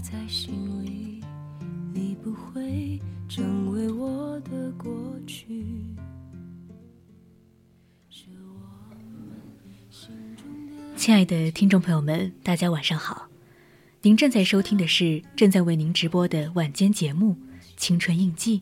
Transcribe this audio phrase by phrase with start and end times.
[0.00, 1.22] 在心里，
[1.92, 2.98] 你不会
[3.28, 4.90] 成为我的过
[5.26, 5.66] 去。
[10.96, 13.28] 亲爱的听众朋友们，大家晚上好！
[14.02, 17.32] 您正在收听的是正在为您直播的晚间节目
[17.76, 18.58] 《青春印记》，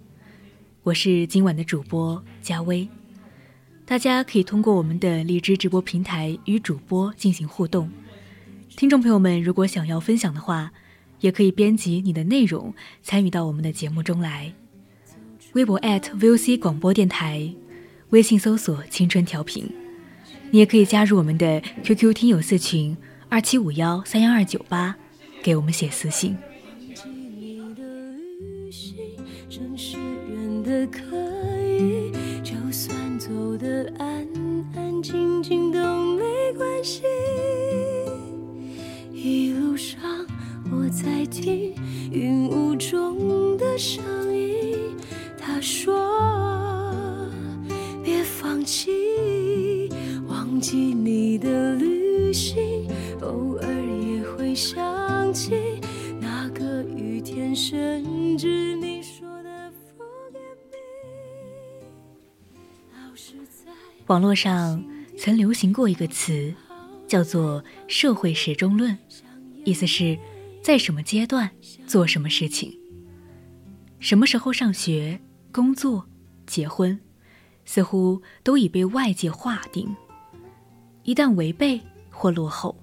[0.83, 2.89] 我是今晚的主播佳薇。
[3.85, 7.91] 大家可以通过我们的荔枝直播平台与主播进行互动。
[8.71, 10.73] 听众朋友们，如果想要分享的话，
[11.21, 14.53] 也可以编辑你的内容参与到我们的节目中来，
[15.53, 17.53] 微博 @VOC 广播电台，
[18.11, 19.69] 微信搜索“青春调频”，
[20.51, 22.97] 你也可以加入我们的 QQ 听友四群
[23.29, 24.97] 二七五幺三幺二九八，
[25.43, 26.37] 给我们写私信。
[35.01, 35.79] 静静都
[36.17, 37.03] 没关系，
[39.13, 39.97] 一路上。
[40.89, 41.75] 我在听
[42.11, 44.03] 云雾中的声
[44.35, 44.97] 音，
[45.37, 47.29] 他说
[48.03, 49.91] ：“别放弃，
[50.29, 52.89] 忘记你的旅行，
[53.21, 55.53] 偶尔也会想起
[56.19, 60.79] 那个雨天，甚至你说的 Forget me。”
[64.07, 64.83] 网络上
[65.19, 66.55] 曾流行过一个词，
[67.07, 68.97] 叫做“社会时钟论”，
[69.67, 70.17] 意思是。
[70.63, 71.51] 在什么阶段
[71.87, 72.79] 做什么事情？
[74.01, 75.19] 什么时候上学、
[75.51, 76.07] 工作、
[76.47, 76.99] 结婚，
[77.65, 79.97] 似乎都已被外界划定。
[81.05, 81.81] 一旦违背
[82.11, 82.79] 或落后，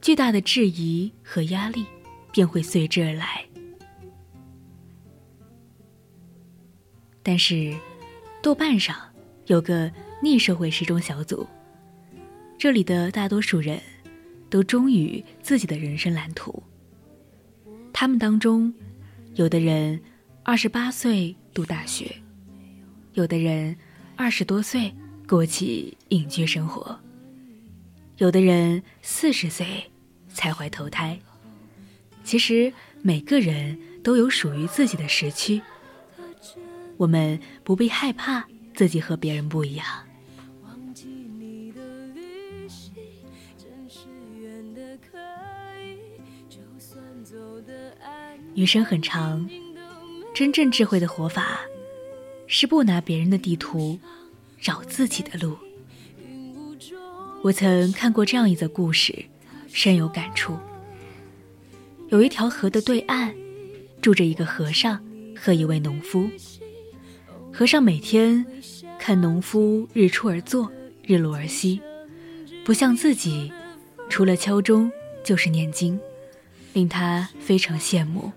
[0.00, 1.84] 巨大的质疑和压力
[2.32, 3.44] 便会随之而来。
[7.22, 7.74] 但是，
[8.40, 8.96] 豆瓣上
[9.46, 9.90] 有个
[10.22, 11.46] 逆社会时钟小组，
[12.56, 13.80] 这里的大多数人
[14.48, 16.62] 都忠于自己的人生蓝图。
[17.96, 18.74] 他们当中，
[19.36, 20.00] 有的人
[20.42, 22.12] 二十八岁读大学，
[23.12, 23.74] 有的人
[24.16, 24.92] 二十多岁
[25.28, 26.98] 过起隐居生活，
[28.18, 29.88] 有的人四十岁
[30.28, 31.16] 才怀投胎。
[32.24, 35.62] 其实每个人都有属于自己的时区，
[36.96, 38.44] 我们不必害怕
[38.74, 39.86] 自己和别人不一样。
[48.54, 49.48] 余生很长，
[50.32, 51.60] 真正智慧的活法，
[52.46, 53.98] 是不拿别人的地图，
[54.60, 55.56] 找自己的路。
[57.42, 59.24] 我曾看过这样一则故事，
[59.72, 60.56] 深有感触。
[62.10, 63.34] 有一条河的对岸，
[64.00, 65.04] 住着一个和尚
[65.36, 66.30] 和一位农夫。
[67.52, 68.44] 和尚每天
[68.98, 70.70] 看农夫日出而作，
[71.02, 71.80] 日落而息，
[72.64, 73.52] 不像自己，
[74.08, 74.90] 除了敲钟
[75.24, 75.98] 就是念经，
[76.72, 78.32] 令他非常羡慕。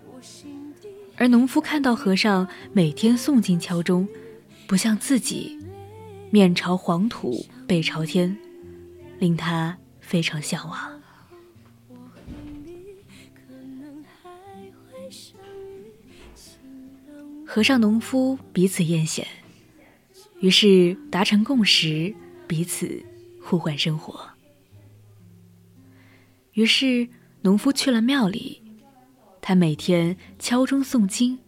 [1.18, 4.08] 而农夫看到和尚每天诵经敲钟，
[4.68, 5.58] 不像自己，
[6.30, 8.38] 面朝黄土背朝天，
[9.18, 11.02] 令他非常向往。
[17.48, 19.25] 和尚、农夫彼此艳羡，
[20.40, 22.13] 于是达成共识，
[22.46, 23.04] 彼此
[23.42, 24.30] 互换生活。
[26.54, 27.08] 于是
[27.42, 28.62] 农夫去了庙里。
[29.48, 31.40] 他每天敲钟诵经，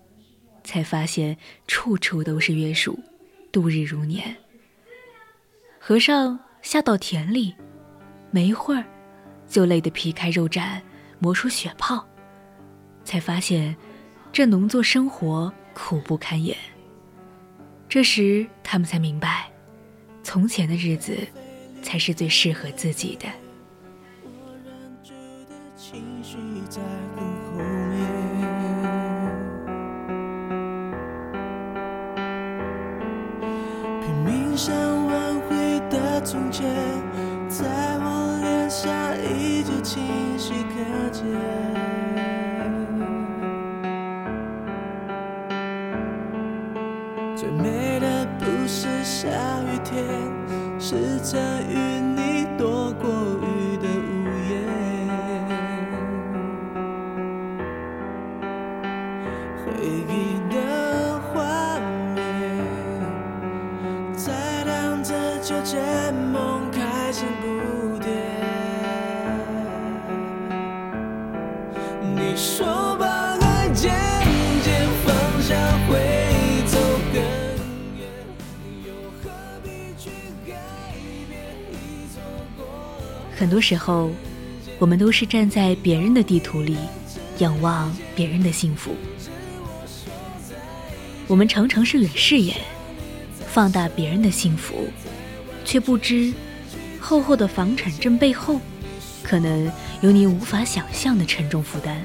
[0.64, 1.36] 才发现
[1.68, 2.98] 处处都是约束，
[3.52, 4.38] 度日如年。
[5.82, 7.54] 和尚下到田里，
[8.32, 8.86] 没一会儿，
[9.50, 10.80] 就累得皮开肉绽，
[11.20, 12.08] 磨出血泡，
[13.04, 13.76] 才发现
[14.32, 16.56] 这农作生活苦不堪言。
[17.90, 19.52] 这时他们才明白，
[20.24, 21.18] 从前的日子
[21.82, 23.28] 才是最适合自己的。
[24.24, 25.12] 我忍住
[25.50, 26.38] 的情绪
[26.70, 26.80] 在
[34.60, 34.76] 想
[35.06, 36.68] 挽回的从前，
[37.48, 37.66] 在
[38.00, 38.92] 我脸上
[39.24, 40.04] 依旧清
[40.38, 41.24] 晰可见。
[47.38, 49.30] 最美的不是下
[49.62, 50.04] 雨天
[50.78, 51.40] 是曾
[51.70, 51.79] 与
[83.50, 84.12] 很多时候，
[84.78, 86.78] 我们都是站在别人的地图里，
[87.40, 88.92] 仰望别人的幸福。
[91.26, 92.56] 我们常常是远视眼，
[93.48, 94.88] 放大别人的幸福，
[95.66, 96.32] 却不知
[97.00, 98.62] 厚厚的房产证背后，
[99.24, 101.96] 可能有你无法想象的沉重负担；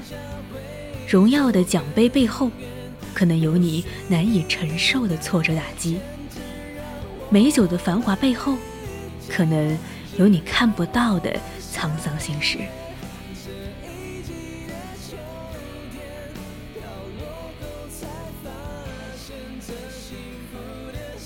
[1.07, 2.51] 荣耀的奖杯背后，
[3.13, 5.97] 可能有你难以承受的挫折打击；
[7.29, 8.57] 美酒的繁华背后，
[9.29, 9.77] 可能。
[10.17, 12.59] 有你看不到的沧桑心事。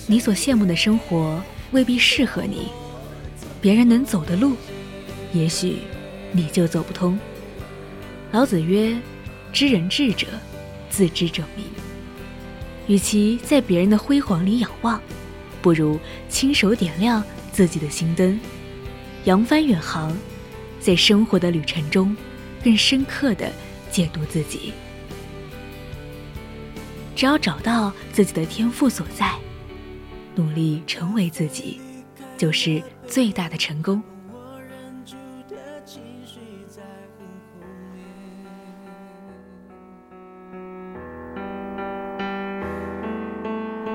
[0.07, 2.69] 你所羡慕的生活未必适合你，
[3.61, 4.57] 别人能走的路，
[5.35, 5.81] 也许
[6.33, 7.19] 你就走不通。
[8.33, 8.99] 老子曰
[9.53, 10.27] ：“知人智者，
[10.89, 11.67] 自知者明。”
[12.89, 14.99] 与其在别人的辉煌里仰望，
[15.61, 16.01] 不如
[16.31, 18.41] 亲手点亮自己的心灯。
[19.25, 20.17] 扬帆远航，
[20.81, 22.17] 在生活的旅程中，
[22.65, 23.51] 更深刻的
[23.91, 24.73] 解读自己。
[27.15, 29.35] 只要找到自己的天赋所在，
[30.35, 31.81] 努力成为自己，
[32.37, 34.01] 就是最大的成功。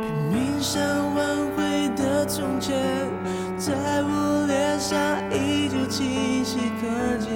[0.01, 0.81] 拼命想
[1.15, 3.02] 挽回的从前，
[5.95, 6.87] 清晰可
[7.19, 7.29] 见，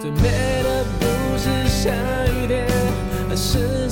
[0.00, 1.90] 最美的不是下
[2.32, 2.66] 雨天，
[3.28, 3.90] 而是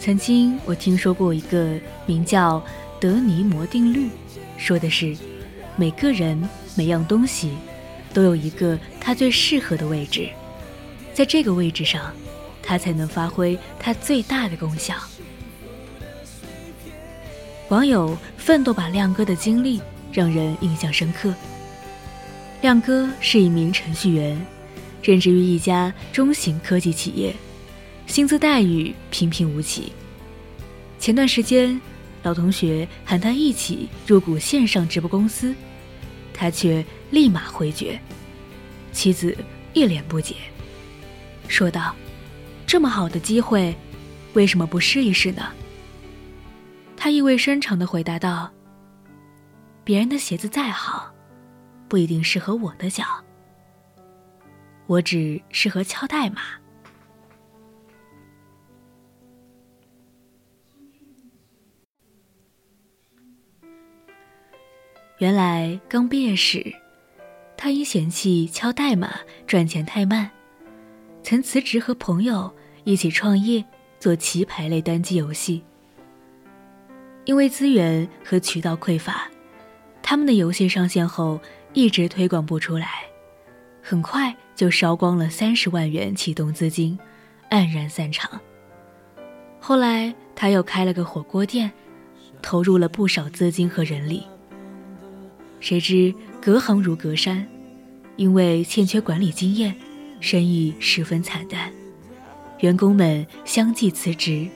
[0.00, 2.60] 曾经我听说过一个名叫
[2.98, 4.08] 德尼摩定律，
[4.56, 5.16] 说的是
[5.76, 7.52] 每个人每样东西
[8.12, 10.28] 都有一个它最适合的位置，
[11.14, 12.12] 在这个位置上，
[12.60, 14.94] 它才能发挥它最大的功效。
[17.68, 19.80] 网友奋斗把亮哥的经历
[20.12, 21.34] 让人印象深刻。
[22.62, 24.40] 亮哥是一名程序员，
[25.02, 27.34] 任职于一家中型科技企业。
[28.06, 29.92] 薪资待遇平平无奇。
[30.98, 31.78] 前段时间，
[32.22, 35.54] 老同学喊他一起入股线上直播公司，
[36.32, 38.00] 他却立马回绝。
[38.90, 39.36] 妻子
[39.74, 40.34] 一脸不解，
[41.46, 41.94] 说道
[42.66, 43.76] ：“这么好的机会，
[44.32, 45.50] 为什么不试一试呢？”
[46.96, 48.50] 他意味深长的回答道
[49.88, 51.10] ：“别人的鞋子再好，
[51.88, 53.04] 不一定适合我的脚。
[54.86, 56.42] 我只适合敲代码。”
[65.16, 66.70] 原来刚毕业时，
[67.56, 69.14] 他因嫌弃敲代码
[69.46, 70.30] 赚钱太慢，
[71.22, 72.54] 曾辞职和朋友
[72.84, 73.64] 一起创业
[73.98, 75.64] 做棋牌类单机游戏。
[77.24, 79.30] 因为资源和渠道匮乏，
[80.08, 81.38] 他们的游戏上线后
[81.74, 83.02] 一直推广不出来，
[83.82, 86.98] 很快就烧光了三十万元启动资金，
[87.50, 88.40] 黯然散场。
[89.60, 91.70] 后来他又开了个火锅店，
[92.40, 94.22] 投入了不少资金和人力。
[95.60, 97.46] 谁知隔行如隔山，
[98.16, 99.76] 因为欠缺管理经验，
[100.20, 101.70] 生意十分惨淡，
[102.60, 104.48] 员工们相继辞职，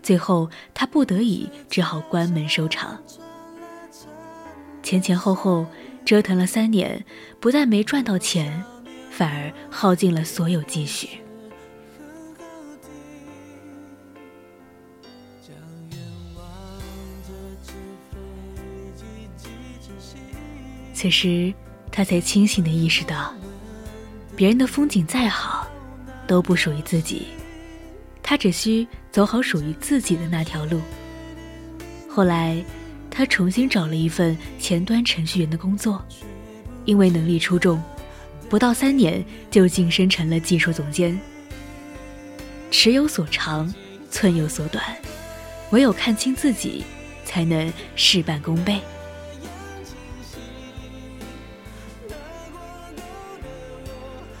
[0.00, 2.96] 最后他不得已只好关门收场。
[4.82, 5.64] 前前后后
[6.04, 7.04] 折腾了三年，
[7.40, 8.62] 不但没赚到钱，
[9.10, 11.08] 反而耗尽了所有积蓄。
[20.92, 21.54] 此时，
[21.90, 23.32] 他才清醒地意识到，
[24.36, 25.66] 别人的风景再好，
[26.26, 27.28] 都不属于自己，
[28.22, 30.80] 他只需走好属于自己的那条路。
[32.08, 32.62] 后来。
[33.14, 36.02] 他重新找了一份前端程序员的工作，
[36.86, 37.80] 因为能力出众，
[38.48, 41.20] 不到三年就晋升成了技术总监。
[42.70, 43.72] 尺有所长，
[44.10, 44.82] 寸有所短，
[45.72, 46.84] 唯有看清自己，
[47.26, 48.80] 才能事半功倍。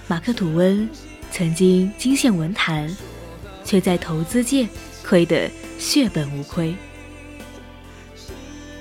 [0.08, 0.88] 马克·吐温
[1.30, 2.90] 曾经惊现文坛，
[3.64, 4.66] 却在投资界
[5.04, 6.74] 亏得血本无归。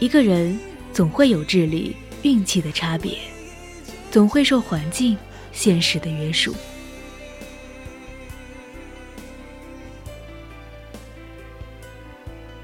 [0.01, 0.59] 一个人
[0.91, 3.19] 总会有智力、运气的差别，
[4.09, 5.15] 总会受环境、
[5.51, 6.55] 现实的约束。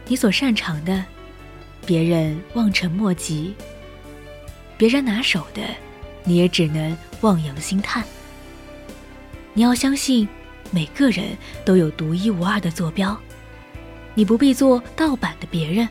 [0.08, 1.06] 你所擅长的，
[1.86, 3.54] 别人望尘莫及；
[4.76, 5.62] 别人拿手的，
[6.24, 8.04] 你也只能望洋兴叹。
[9.54, 10.28] 你要相信，
[10.72, 13.16] 每个人都有独一无二的坐标，
[14.16, 15.88] 你不必做盗版的别人。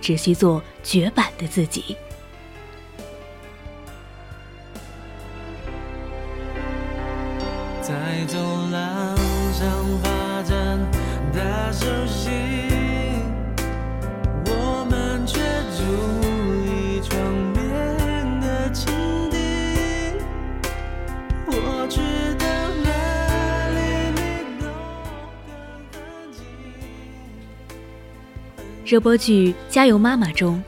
[0.00, 1.96] 只需做绝版的自己。
[7.82, 7.94] 在
[8.26, 8.38] 走
[8.70, 9.16] 廊
[9.52, 9.68] 上
[10.02, 10.78] 发展
[11.32, 12.06] 大声
[28.88, 30.64] 热播剧《加油妈妈》中，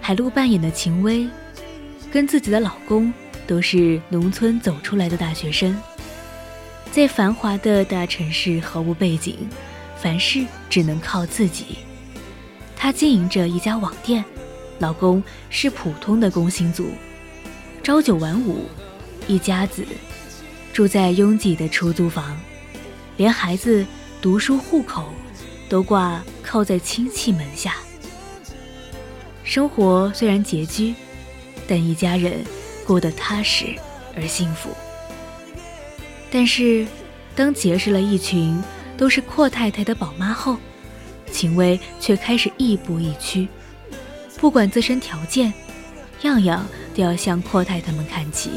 [0.00, 1.28] 海陆扮演的秦薇，
[2.10, 3.14] 跟自己的老公
[3.46, 5.80] 都是农村走出来的大学生，
[6.90, 9.48] 在繁华的大城市毫无背景，
[9.96, 11.78] 凡事只能靠自己。
[12.74, 14.24] 她经营着一家网店，
[14.80, 16.90] 老公是普通的工薪族，
[17.80, 18.64] 朝九晚五，
[19.28, 19.86] 一家子
[20.72, 22.36] 住在拥挤的出租房，
[23.16, 23.86] 连孩子
[24.20, 25.14] 读书户口
[25.68, 26.22] 都挂。
[26.48, 27.74] 靠在亲戚门下，
[29.42, 30.94] 生活虽然拮据，
[31.66, 32.44] 但一家人
[32.86, 33.74] 过得踏实
[34.14, 34.70] 而幸福。
[36.30, 36.86] 但是，
[37.34, 38.62] 当结识了一群
[38.96, 40.56] 都是阔太太的宝妈后，
[41.32, 43.48] 秦薇却开始亦步亦趋，
[44.38, 45.52] 不管自身条件，
[46.22, 48.52] 样样都要向阔太太们看齐。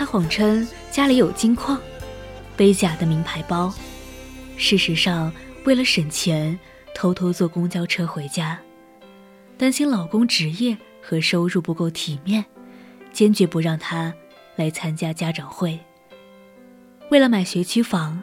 [0.00, 0.66] 他谎称。
[0.90, 1.78] 家里有金矿，
[2.56, 3.70] 背假的名牌包。
[4.56, 5.30] 事实上，
[5.66, 6.58] 为了省钱，
[6.94, 8.58] 偷偷坐公交车回家，
[9.58, 12.42] 担心老公职业和收入不够体面，
[13.12, 14.10] 坚决不让他
[14.56, 15.78] 来参加家长会。
[17.10, 18.22] 为了买学区房，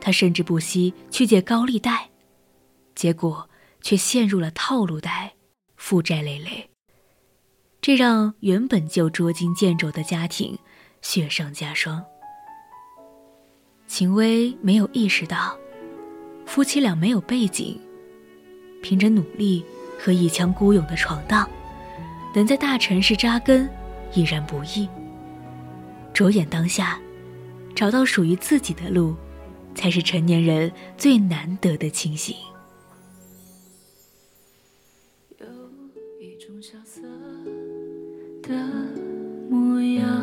[0.00, 2.10] 他甚至不惜去借高利贷，
[2.96, 3.48] 结果
[3.80, 5.34] 却陷入了套路贷，
[5.76, 6.68] 负债累累。
[7.80, 10.58] 这让原本就捉襟见肘的家庭。
[11.02, 12.02] 雪上加霜。
[13.86, 15.58] 秦薇没有意识到，
[16.46, 17.78] 夫妻俩没有背景，
[18.82, 19.62] 凭着努力
[19.98, 21.46] 和一腔孤勇的闯荡，
[22.34, 23.68] 能在大城市扎根
[24.14, 24.88] 已然不易。
[26.14, 26.98] 着眼当下，
[27.74, 29.14] 找到属于自己的路，
[29.74, 32.36] 才是成年人最难得的清醒。
[35.38, 35.46] 有
[36.20, 37.02] 一种萧瑟
[38.42, 38.54] 的
[39.50, 40.21] 模样。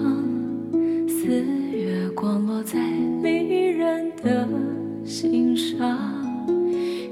[1.30, 1.36] 似
[1.78, 2.80] 月光落在
[3.22, 4.50] 离人的
[5.06, 5.96] 心上，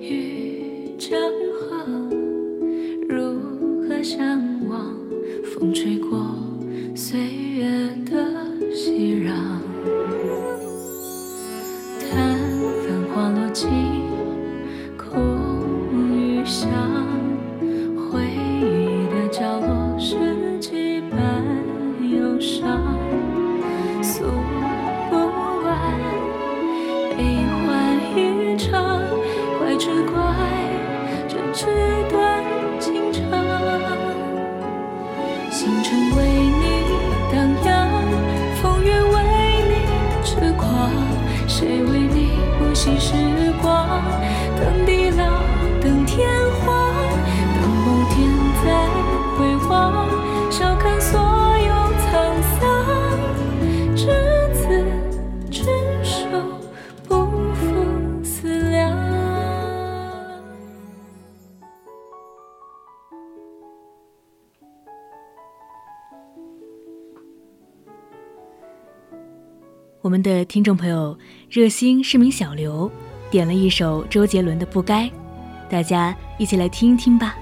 [0.01, 1.19] 与江
[1.53, 1.85] 河
[3.07, 4.91] 如何相望？
[5.53, 6.35] 风吹过
[6.95, 7.69] 岁月
[8.09, 9.35] 的熙攘，
[12.09, 12.39] 叹
[12.81, 13.69] 繁华落尽，
[14.97, 15.13] 空
[15.93, 16.67] 余香，
[42.87, 43.26] 其实。
[70.07, 71.17] 我们的听众朋友
[71.49, 72.89] 热心市民小刘
[73.29, 75.11] 点了一首周杰伦的不该
[75.69, 77.35] 大家一起来听一听吧。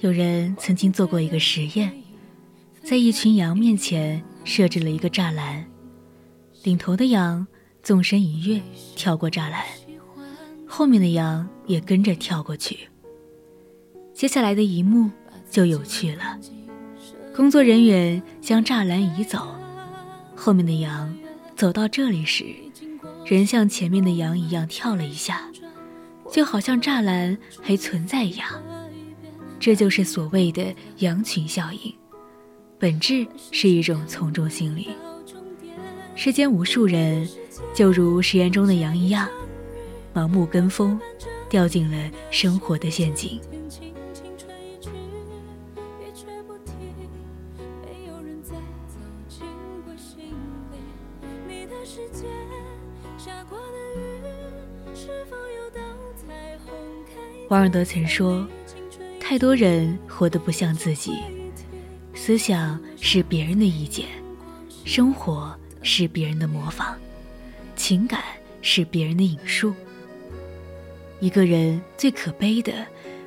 [0.00, 1.92] 有人曾经做过一个实验，
[2.82, 5.64] 在一群羊面前设置了一个栅栏，
[6.64, 7.46] 领头的羊
[7.82, 8.60] 纵身一跃
[8.96, 9.64] 跳过栅栏，
[10.66, 12.88] 后面的羊也跟着跳过去。
[14.12, 15.08] 接下来的一幕
[15.48, 16.36] 就有趣了，
[17.34, 19.54] 工作人员将栅栏移走，
[20.34, 21.16] 后面的羊
[21.54, 22.44] 走到这里时，
[23.24, 25.48] 人像前面的羊一样跳了一下，
[26.32, 28.48] 就好像栅栏还存在一样。
[29.60, 31.94] 这就是所谓的羊群效应，
[32.78, 34.88] 本质是一种从众心理。
[36.16, 37.28] 世间无数人，
[37.74, 39.28] 就如实验中的羊一样，
[40.14, 40.98] 盲目跟风，
[41.50, 43.38] 掉进了生活的陷阱。
[57.52, 58.48] 王尔德曾说
[59.20, 61.18] ：“太多人活得不像自己，
[62.14, 64.06] 思想是别人的意见，
[64.86, 66.94] 生活是别人的模仿，
[67.76, 68.22] 情感
[68.62, 69.74] 是别人的引述。
[71.20, 72.72] 一个人最可悲的，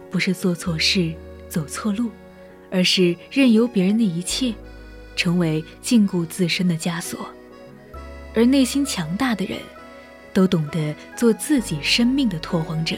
[0.10, 1.14] 不是做错事、
[1.48, 2.10] 走错路，
[2.72, 4.52] 而是任由别人的一切，
[5.16, 7.30] 成为禁锢自身的枷锁。
[8.34, 9.60] 而内心强大的人，
[10.34, 12.96] 都懂得做自己生命的拓荒者。”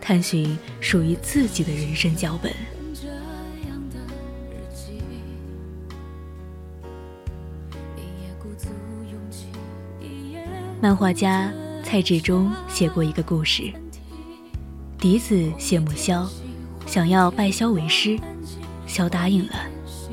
[0.00, 2.52] 探寻属于自己的人生脚本。
[10.82, 11.52] 漫画家
[11.84, 13.70] 蔡志忠写过一个故事：
[14.98, 16.26] 笛子羡慕萧，
[16.86, 18.18] 想要拜萧为师，
[18.86, 19.54] 萧答应了。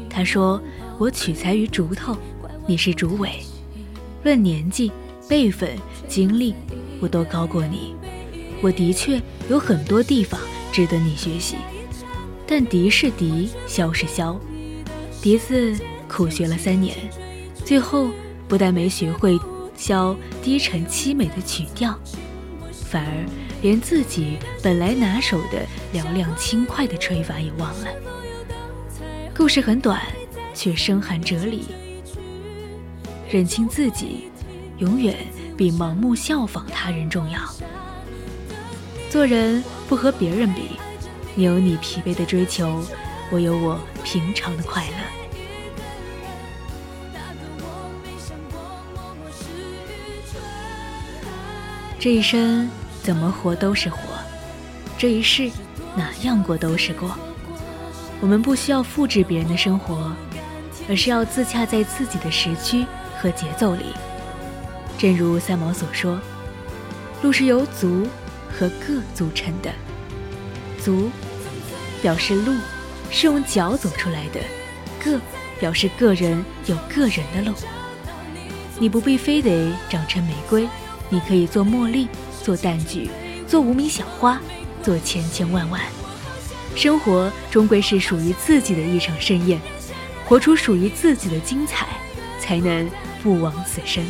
[0.09, 0.61] 他说
[0.99, 2.17] ：“我取材于竹头，
[2.65, 3.39] 你是竹尾，
[4.23, 4.91] 论年纪、
[5.29, 5.69] 辈分、
[6.07, 6.53] 经历，
[6.99, 7.95] 我都高过你。
[8.61, 10.39] 我的确有很多地方
[10.71, 11.55] 值得你学习，
[12.45, 14.37] 但笛是笛，箫是箫。
[15.21, 15.75] 笛子
[16.07, 16.95] 苦学了三年，
[17.65, 18.09] 最后
[18.47, 19.39] 不但没学会
[19.77, 21.97] 箫低沉凄美的曲调，
[22.71, 23.25] 反而
[23.61, 27.87] 连自己本来拿手的嘹亮轻快的吹法也忘了。
[29.35, 30.01] 故事很短，
[30.53, 31.65] 却深含哲理。
[33.29, 34.29] 认清自己，
[34.77, 35.15] 永远
[35.55, 37.39] 比盲目效仿他人重要。
[39.09, 40.77] 做人不和别人比，
[41.33, 42.83] 你有你疲惫的追求，
[43.31, 44.91] 我有我平常的快乐。
[51.97, 52.69] 这一生
[53.01, 53.97] 怎么活都是活，
[54.97, 55.49] 这一世
[55.95, 57.09] 哪样过都是过。
[58.19, 60.11] 我们不需要复制别人的生活，
[60.89, 62.85] 而是要自洽在自己的时区
[63.19, 63.85] 和节奏里。
[64.97, 66.19] 正如三毛所说
[67.23, 68.05] ：“路是由足
[68.51, 69.71] 和个组成的，
[70.83, 71.09] 足
[72.01, 72.53] 表示路
[73.09, 74.39] 是用脚走出来的，
[75.03, 75.19] 个
[75.59, 77.55] 表示个人有个人的路。
[78.79, 80.67] 你不必非得长成玫瑰，
[81.09, 82.07] 你可以做茉莉，
[82.43, 83.09] 做淡菊，
[83.47, 84.39] 做无名小花，
[84.83, 85.81] 做千千万万。
[86.75, 89.59] 生活终归是属于自己的一场盛宴，
[90.25, 91.87] 活出属于自己的精彩，
[92.39, 92.87] 才能
[93.23, 94.05] 不枉此生。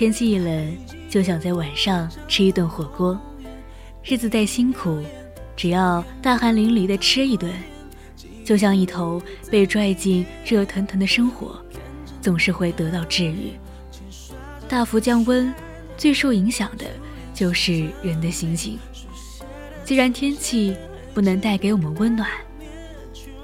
[0.00, 0.74] 天气一冷，
[1.10, 3.20] 就想在晚上吃一顿火锅。
[4.02, 4.98] 日子再辛苦，
[5.54, 7.52] 只要大汗淋漓的吃一顿，
[8.42, 11.62] 就像一头被拽进热腾腾的生活，
[12.22, 13.52] 总是会得到治愈。
[14.70, 15.52] 大幅降温，
[15.98, 16.86] 最受影响的
[17.34, 18.78] 就是人的心情。
[19.84, 20.74] 既然天气
[21.12, 22.26] 不能带给我们温暖，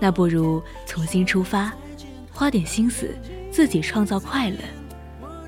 [0.00, 1.70] 那不如重新出发，
[2.32, 3.14] 花点心思
[3.50, 4.56] 自己创造快乐，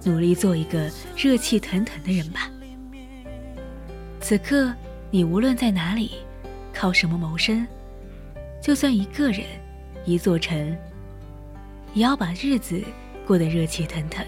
[0.04, 2.50] 努力做一个热气腾腾的人吧。
[4.20, 4.72] 此刻
[5.10, 6.12] 你无论在哪里，
[6.72, 7.66] 靠什么谋生，
[8.62, 9.42] 就算一个人，
[10.04, 10.76] 一座城，
[11.94, 12.82] 也要把日子
[13.26, 14.24] 过得热气腾腾，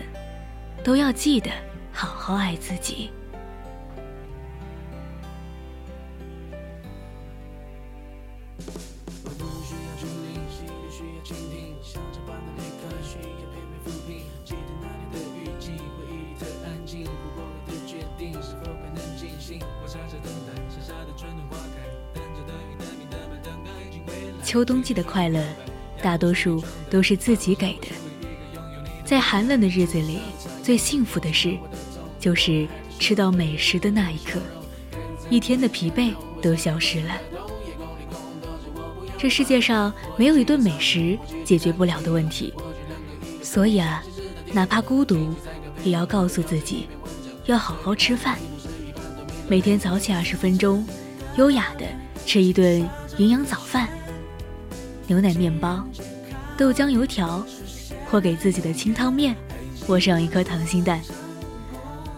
[0.83, 1.51] 都要记得
[1.93, 3.11] 好好爱自己。
[24.51, 25.41] 秋冬季的快乐，
[26.03, 26.61] 大多数
[26.91, 27.87] 都是自己给的。
[29.05, 30.19] 在寒冷的日子里，
[30.61, 31.57] 最幸福的事，
[32.19, 32.67] 就是
[32.99, 34.41] 吃到美食的那一刻，
[35.29, 37.17] 一天的疲惫都消失了。
[39.17, 42.53] 这世界上没有一顿美食解决不了的问题，
[43.45, 44.03] 所以啊，
[44.53, 45.33] 哪怕孤独，
[45.85, 46.89] 也要告诉自己，
[47.47, 48.37] 要好好吃饭。
[49.47, 50.85] 每天早起二十分钟，
[51.37, 51.87] 优雅的
[52.27, 52.85] 吃一顿
[53.17, 53.89] 营养早饭。
[55.11, 55.85] 牛奶面包、
[56.57, 57.45] 豆浆油条，
[58.09, 59.35] 或给自己的清汤面
[59.89, 61.01] 窝上一颗溏心蛋，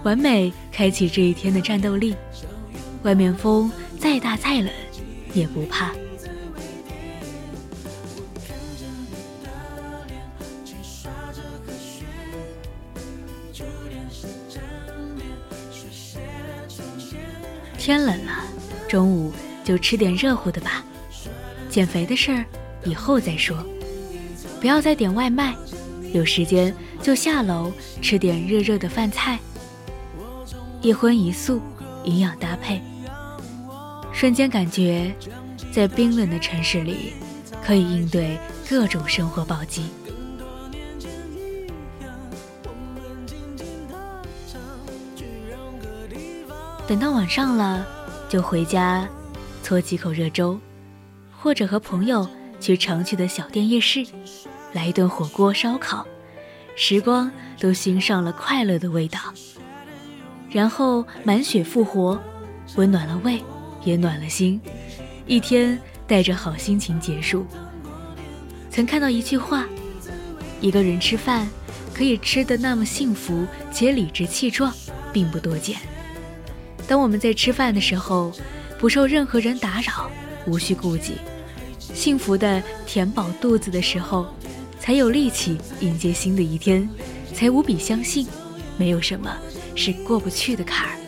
[0.03, 2.15] 完美开启这一天的战斗力。
[3.03, 4.71] 外面风再大再冷，
[5.33, 5.91] 也不怕。
[17.79, 18.45] 天冷了，
[18.87, 19.33] 中午
[19.65, 20.85] 就吃点热乎的吧。
[21.71, 22.45] 减肥的事儿
[22.85, 23.57] 以后再说，
[24.61, 25.55] 不要再点外卖，
[26.13, 29.39] 有时间就下楼吃点热热的饭菜。
[30.81, 31.61] 一荤一素，
[32.05, 32.81] 营养搭配，
[34.13, 35.15] 瞬间感觉
[35.73, 37.13] 在冰冷的城市里，
[37.65, 38.37] 可以应对
[38.69, 39.85] 各种生活暴击。
[46.89, 47.87] 等到晚上了，
[48.29, 49.09] 就回家
[49.63, 50.59] 搓几口热粥，
[51.31, 52.29] 或者和朋友
[52.63, 54.07] 去常去的小店夜市，
[54.73, 56.07] 来一顿火锅烧烤，
[56.77, 59.19] 时光都熏上了快乐的味道。
[60.49, 62.23] 然后满血复活，
[62.77, 63.43] 温暖了胃，
[63.83, 64.61] 也暖了心，
[65.27, 67.45] 一天带着好心情结束。
[68.71, 69.67] 曾看到一句话：
[70.61, 71.49] 一个人吃饭
[71.93, 74.73] 可以吃得那么幸福且理直气壮，
[75.13, 75.79] 并不多见。
[76.87, 78.33] 当我们在吃饭的时候，
[78.79, 80.09] 不受任何人打扰，
[80.47, 81.15] 无需顾忌，
[81.95, 84.27] 幸福的填饱肚子的时候，
[84.79, 86.89] 才有力气迎接新的一天，
[87.35, 88.27] 才无比相信，
[88.77, 89.37] 没有什么
[89.75, 91.02] 是过不去的坎儿。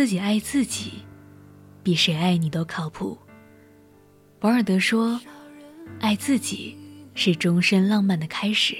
[0.00, 1.04] 自己爱自己，
[1.82, 3.18] 比谁爱你都靠谱。
[4.38, 5.20] 博尔德说
[6.00, 6.74] ：“爱自己
[7.14, 8.74] 是终身浪漫的开始。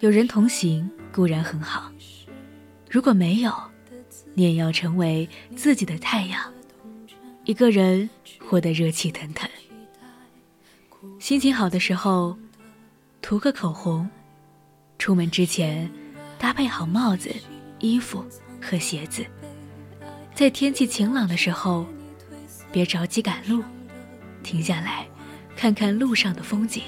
[0.00, 1.90] 有人同行固然很好，
[2.90, 3.50] 如果没有，
[4.34, 6.52] 你也要成为自己的太阳，
[7.46, 9.48] 一个人活得热气腾腾。
[11.18, 12.36] 心情好的时候，
[13.22, 14.06] 涂个口红，
[14.98, 15.90] 出门之前
[16.38, 17.34] 搭配好帽子、
[17.78, 18.22] 衣服
[18.60, 19.24] 和鞋子，
[20.36, 21.86] 在天气晴朗的时候，
[22.70, 23.64] 别着急赶路，
[24.42, 25.08] 停下来，
[25.56, 26.82] 看看路上的风景。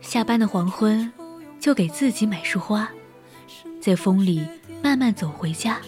[0.00, 1.12] 下班的黄昏，
[1.60, 2.90] 就给自己买束花，
[3.82, 4.48] 在风里
[4.82, 5.78] 慢慢走回家，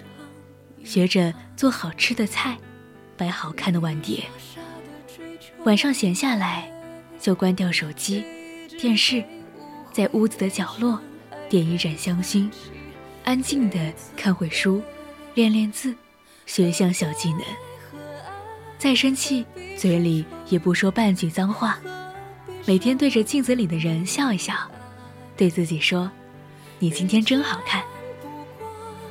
[0.85, 2.59] 学着做好吃的菜，
[3.17, 4.23] 摆好看的碗碟。
[5.65, 6.71] 晚上闲下来，
[7.25, 8.23] 就关掉手机、
[8.79, 9.25] 电视，
[9.95, 11.01] 在屋子的角落
[11.49, 12.51] 点一盏香薰，
[13.25, 13.79] 安静的
[14.15, 14.83] 看会书，
[15.33, 15.95] 练练字，
[16.45, 17.41] 学项小技能。
[18.77, 19.47] 再生气，
[19.79, 21.79] 嘴里也不说半句脏话。
[22.67, 24.55] 每天对着镜子里的人笑一笑，
[25.35, 26.11] 对自己说
[26.79, 27.83] ：“你今天真好看。”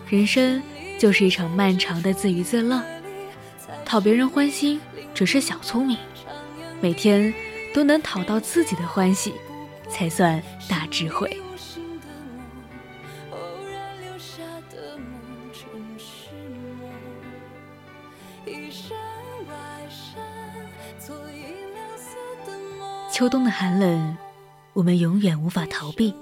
[0.07, 0.61] 人生
[0.99, 2.79] 就是一场漫长的自娱自乐，
[3.83, 4.79] 讨别人欢心
[5.15, 5.97] 只是小聪明，
[6.79, 7.33] 每天
[7.73, 9.33] 都能讨到自己的欢喜，
[9.89, 11.39] 才算大智慧。
[23.11, 24.17] 秋冬的寒冷，
[24.73, 26.13] 我们永远无法逃避，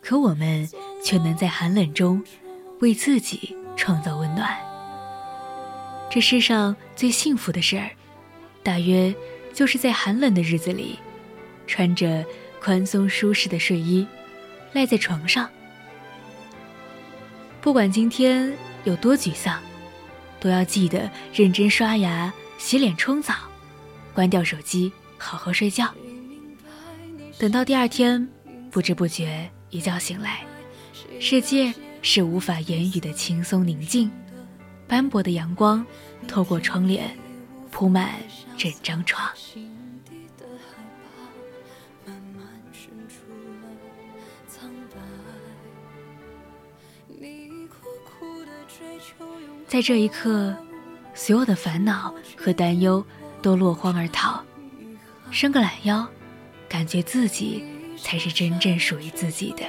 [0.00, 0.68] 可我们
[1.04, 2.22] 却能在寒冷中
[2.80, 4.56] 为自己创造温暖。
[6.08, 7.90] 这世上最幸福的事儿，
[8.62, 9.12] 大约
[9.52, 10.98] 就是在寒冷的日子里，
[11.66, 12.24] 穿着
[12.60, 14.06] 宽松舒适的睡衣，
[14.72, 15.48] 赖在床上。
[17.60, 18.52] 不管今天
[18.84, 19.60] 有多沮丧，
[20.40, 23.34] 都要记得认真刷牙、洗脸、冲澡，
[24.14, 24.92] 关掉手机。
[25.20, 25.92] 好好睡觉，
[27.40, 28.28] 等到第二天，
[28.70, 30.44] 不知不觉一觉醒来，
[31.18, 34.08] 世界是无法言语的轻松宁静，
[34.86, 35.84] 斑驳的阳光
[36.28, 37.10] 透过窗帘，
[37.70, 38.14] 铺满
[38.56, 39.30] 整张床。
[49.66, 50.56] 在这一刻，
[51.14, 53.04] 所有的烦恼和担忧
[53.42, 54.42] 都落荒而逃。
[55.30, 56.08] 伸个懒腰，
[56.68, 57.62] 感觉自己
[58.02, 59.64] 才是真正属于自己的。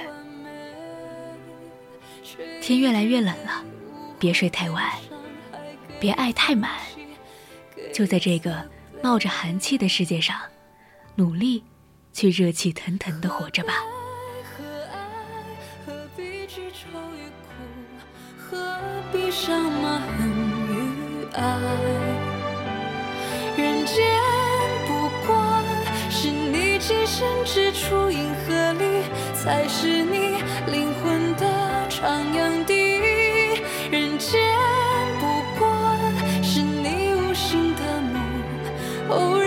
[2.62, 3.62] 天越来越冷了，
[4.18, 4.90] 别睡太晚，
[6.00, 6.70] 别爱太满。
[7.92, 8.68] 就在这个
[9.02, 10.36] 冒着寒气的世界上，
[11.16, 11.64] 努力
[12.12, 13.74] 去热气腾腾的活着吧。
[23.56, 23.96] 人间
[24.86, 25.62] 不过
[26.10, 26.70] 是你。
[26.80, 32.89] 栖身之处，银河里才是你灵魂的徜徉地。
[39.10, 39.39] 偶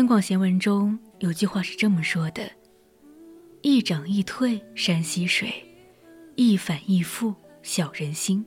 [0.00, 2.50] 增广贤文中有句话是这么说的
[3.60, 5.52] ：“一涨一退山溪水，
[6.36, 8.42] 一反一复小人心。”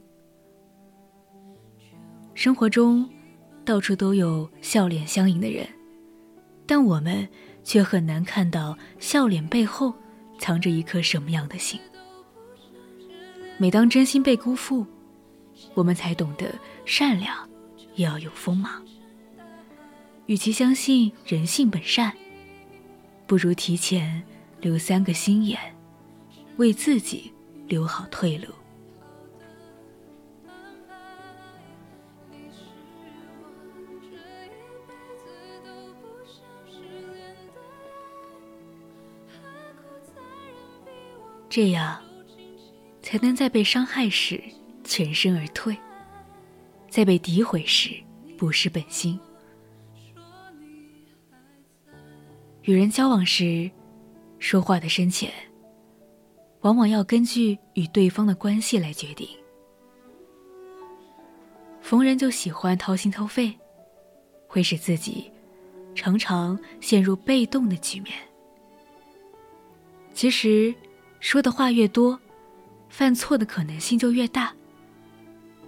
[2.33, 3.07] 生活中，
[3.63, 5.63] 到处都有笑脸相迎的人，
[6.65, 7.29] 但我们
[7.63, 9.93] 却很难看到笑脸背后
[10.39, 11.79] 藏着一颗什么样的心。
[13.59, 14.87] 每当真心被辜负，
[15.75, 16.51] 我们才懂得
[16.83, 17.47] 善良
[17.93, 18.83] 也要有锋芒。
[20.25, 22.13] 与其相信人性本善，
[23.27, 24.23] 不如提前
[24.61, 25.59] 留三个心眼，
[26.57, 27.31] 为自己
[27.67, 28.47] 留好退路。
[41.49, 42.01] 这样，
[43.01, 44.41] 才能在被伤害时
[44.83, 45.77] 全身而退，
[46.89, 48.01] 在被诋毁时
[48.37, 49.19] 不失本心。
[52.63, 53.69] 与人交往时，
[54.39, 55.31] 说话的深浅，
[56.61, 59.27] 往往要根据与对方的关系来决定。
[61.81, 63.53] 逢人就喜欢掏心掏肺，
[64.47, 65.31] 会使自己
[65.93, 68.13] 常常陷入被动的局面。
[70.13, 70.73] 其实。
[71.23, 72.19] 说的话越多，
[72.89, 74.53] 犯错的可能性就越大。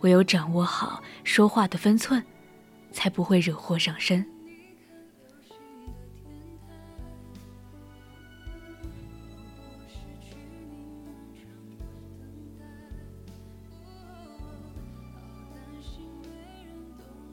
[0.01, 2.21] 唯有掌握好说话的分寸，
[2.91, 4.34] 才不会惹祸上身。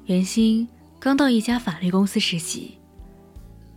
[0.06, 0.66] 袁鑫
[0.98, 2.76] 刚到一家法律公司实习，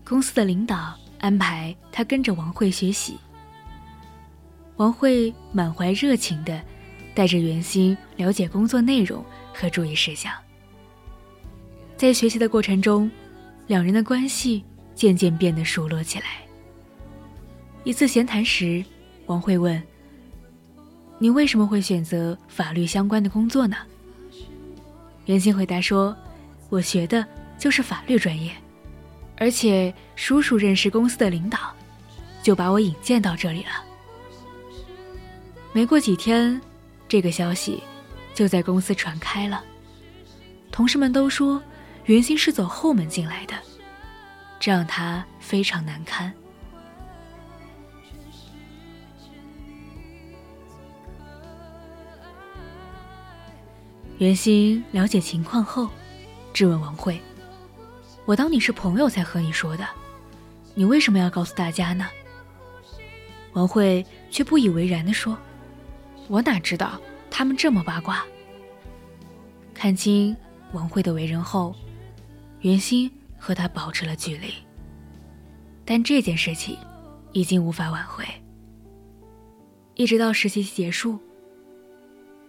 [0.03, 3.15] 公司的领导安排他跟着王慧学习。
[4.77, 6.59] 王慧满怀热情地
[7.13, 9.23] 带着袁鑫了解工作内容
[9.53, 10.33] 和注意事项。
[11.95, 13.09] 在学习的过程中，
[13.67, 14.63] 两人的关系
[14.95, 16.25] 渐渐变得熟络起来。
[17.83, 18.83] 一次闲谈时，
[19.27, 19.81] 王慧问
[21.19, 23.77] ：“你为什么会选择法律相关的工作呢？”
[25.25, 26.15] 袁心回答说
[26.69, 27.25] ：“我学的
[27.57, 28.51] 就是法律专业，
[29.37, 31.57] 而且叔叔认识公司的领导，
[32.43, 33.71] 就把我引荐到这里了。”
[35.73, 36.61] 没过几天，
[37.07, 37.83] 这个消息
[38.33, 39.63] 就在公司传开了。
[40.71, 41.61] 同事们都说
[42.05, 43.53] 袁心是走后门进来的，
[44.59, 46.31] 这让他非常难堪。
[54.17, 55.89] 袁心了解情况后，
[56.53, 57.19] 质问王慧
[58.25, 59.85] ：“我当你是朋友才和你说的，
[60.73, 62.07] 你为什么要告诉大家呢？”
[63.51, 65.37] 王慧却不以为然地说。
[66.27, 66.99] 我哪知道
[67.29, 68.25] 他们这么八卦？
[69.73, 70.35] 看清
[70.71, 71.75] 王慧的为人后，
[72.61, 74.53] 袁心和他保持了距离。
[75.83, 76.75] 但这件事情
[77.31, 78.25] 已经无法挽回。
[79.93, 81.19] 一直到实习期结束，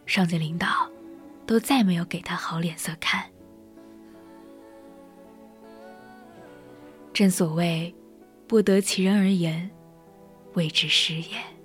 [0.06, 0.88] 上级领导
[1.46, 3.24] 都再没有给他好脸色看。
[7.12, 7.94] 正所谓，
[8.46, 9.70] 不得其人而言，
[10.54, 11.55] 谓之失言。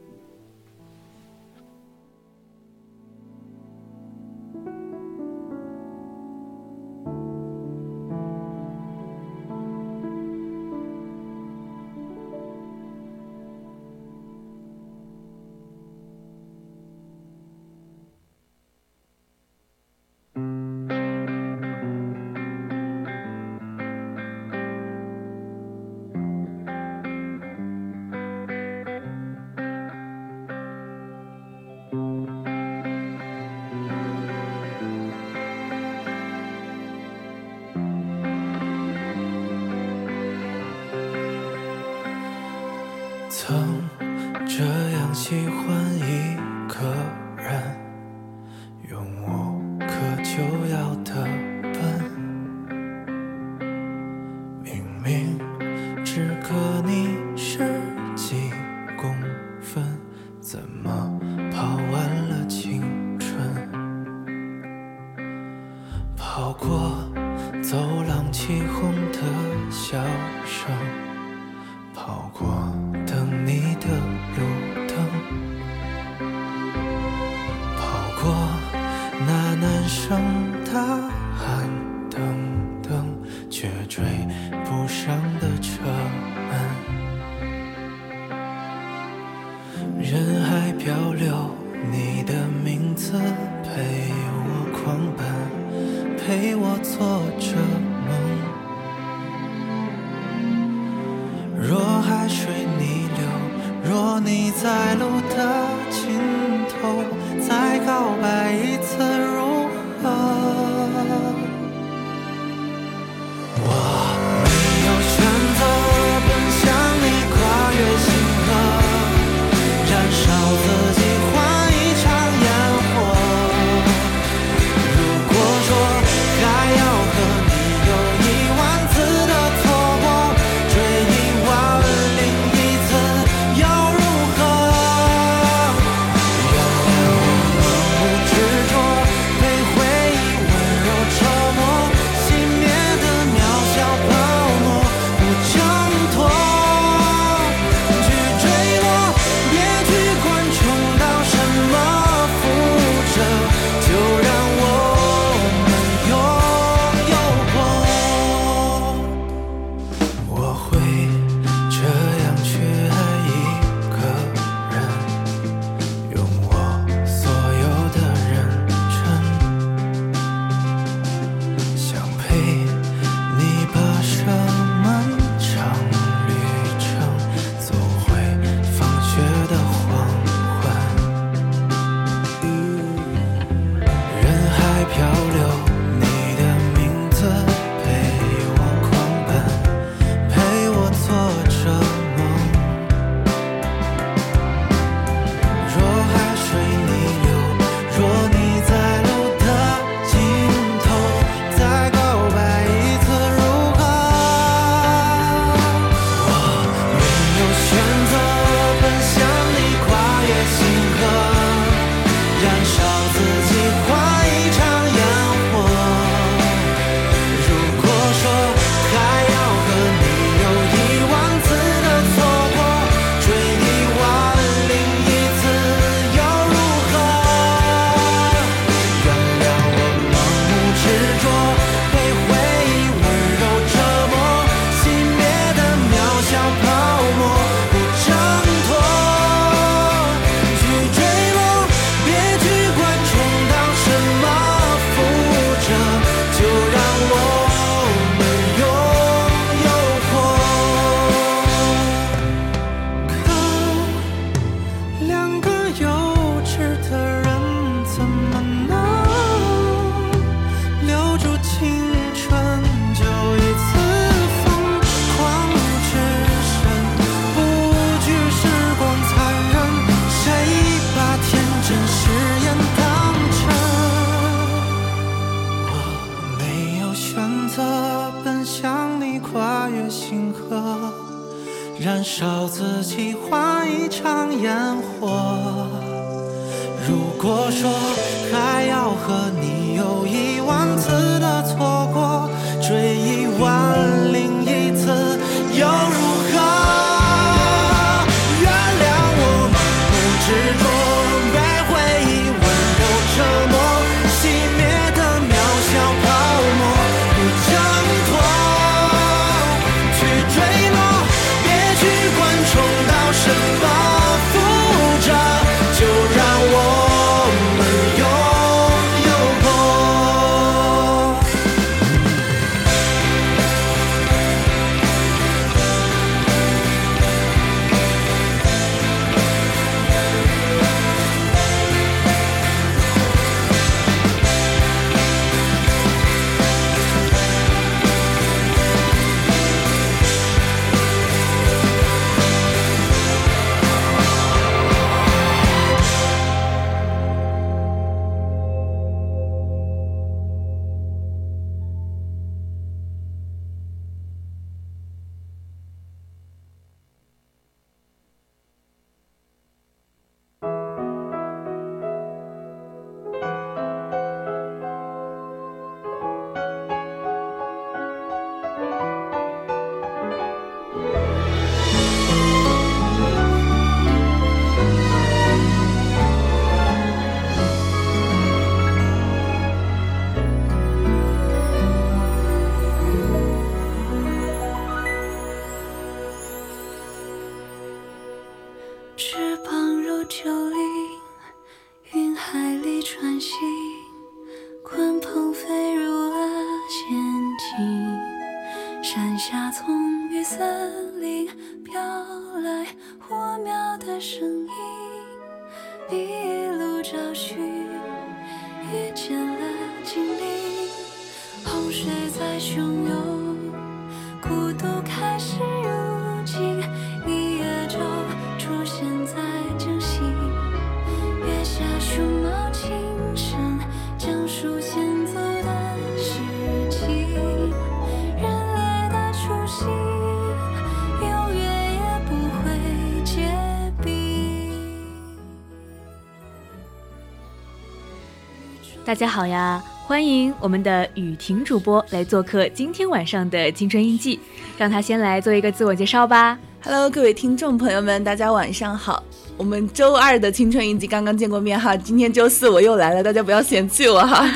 [438.92, 444.20] 大家好呀，欢迎我们的雨婷主播来做客今天晚上的青春印记，
[444.58, 446.38] 让她先来做一个自我介绍吧。
[446.62, 449.02] Hello，各位听众朋友们，大家晚上好。
[449.38, 454.30] 我们周二的青春印记刚刚见过面哈，今天周四我又来了，大家不要嫌弃我哈。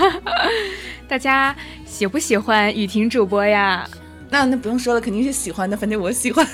[1.06, 1.54] 大家
[1.86, 3.86] 喜不喜欢雨婷主播呀？
[4.36, 6.46] 那那不用说了，肯定是喜欢的，反正我喜欢。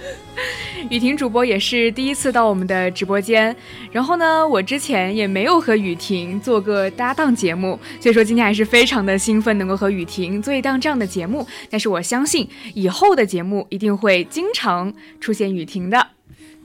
[0.90, 3.56] 雨婷主播也是第一次到我们的直播间，
[3.90, 11.46] 然后呢，我之前也没有和雨婷做过搭档节目，所以说今天还是非常的兴奋，能够和雨婷做一档这样的节目。
[11.70, 16.08] 但是我相信以后的节目一定会经常出现雨婷的。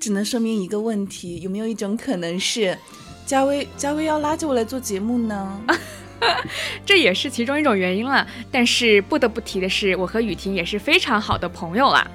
[0.02, 2.78] 只能说明一个问题，有没有一种可能是，
[3.26, 5.62] 佳薇佳薇要拉着我来做节目呢？
[6.86, 8.26] 这也是其中一种原因了。
[8.52, 12.06] 但是不得不提的是，我和雨婷也是非常好的朋友啦。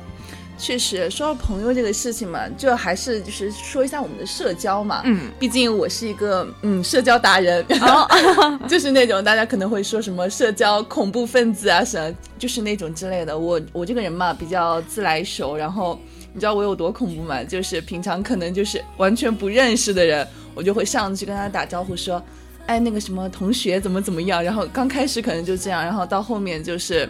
[0.58, 5.02] 确实，说到朋友这个事情嘛，就还是就是说一下我们的社交嘛。
[5.04, 8.08] 嗯，毕竟我是一个嗯社交达人，然后
[8.66, 13.38] 就是那种大家可能会说什么社交恐怖分子啊什么，就是那种之类的。
[13.38, 16.00] 我我这个人嘛比较自来熟，然后
[16.32, 17.44] 你知道我有多恐怖吗？
[17.44, 22.22] 就是平常可能就是完全不认识的人，我就会上去跟他打招呼说，
[22.66, 24.42] 哎那个什么同学怎么怎么样。
[24.42, 27.08] 然后刚开始可能就这样，然后到后面就是。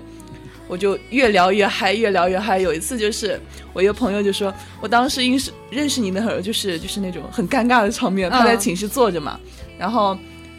[0.69, 2.59] 我就越聊越嗨，越聊越嗨。
[2.59, 3.41] 有一次就是
[3.73, 8.29] 我一个朋友就说，我当时认识认识你的时候，就是就是那种很尴尬的场面。
[8.29, 9.39] 他在嗯寝室坐着嘛，
[9.79, 10.19] 然后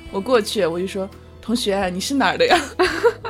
[0.09, 1.09] 我过去我就说，
[1.41, 2.57] 同学你是哪儿的呀？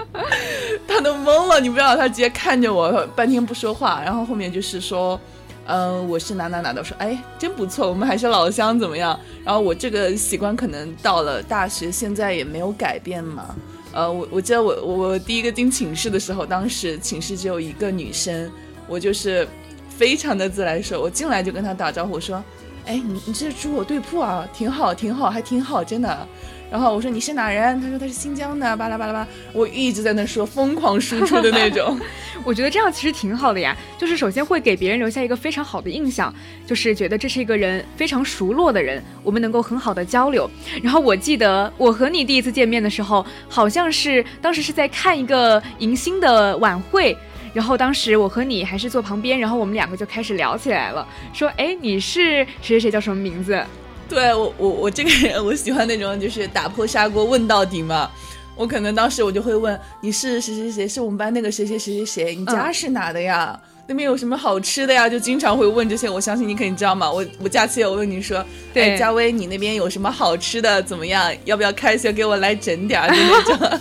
[0.87, 5.19] 他都懵了，你不知道，他直接看着我半天不说话，然后后面就是说。
[5.67, 6.79] 嗯，我是哪哪哪的。
[6.81, 9.19] 我说，哎，真不错，我们还是老乡，怎么样？
[9.43, 13.55] 然后我这个习惯可能到了大学，现在也没有改变嘛。
[13.91, 18.49] 呃，我我记得我我第一个进寝室的时候，当时寝室只有一个女生，
[18.87, 19.47] 我就是
[19.89, 22.41] 非常的自来熟，我进来就跟她打招呼说，
[22.85, 26.27] 哎，你你这住我对铺啊，挺好挺好，还挺好，真的。
[26.69, 27.79] 然后我说你是哪人？
[27.81, 31.99] 他说他是新疆的，巴拉巴拉巴，我一直在那说，疯狂输出的那种。
[32.43, 36.33] 我觉得这样其实挺好的呀，就是首先会给别人留下一个非常好的印象，
[36.65, 40.49] 就是觉得这是一个人非常熟络的人，我们能够很好的交流。
[40.83, 47.17] 然后我记得我和你第一次见面的时候，好像是当时是在看一个迎新的晚会。
[47.53, 53.65] 然后当时我和你还是坐旁边，然后我们两个就开始聊起来了，说：“哎，你是谁谁谁叫什么名字？
[54.09, 58.09] 对我我我这个人，我喜欢那种就是打破砂锅问到底嘛。
[58.55, 63.59] 我可能当时我就会问你是谁谁谁，是我们班那个谁谁谁谁谁，你家嗯是哪的呀？
[63.85, 65.07] 那边有什么好吃的呀？
[65.07, 66.09] 就经常会问这些。
[66.09, 67.11] 我相信你肯定知道嘛。
[67.11, 68.43] 我我假期有问你说，
[68.73, 70.81] 对哎，佳薇，你那边有什么好吃的？
[70.81, 71.31] 怎么样？
[71.45, 73.09] 要不要开学给我来整点儿？
[73.45, 73.79] 就那种。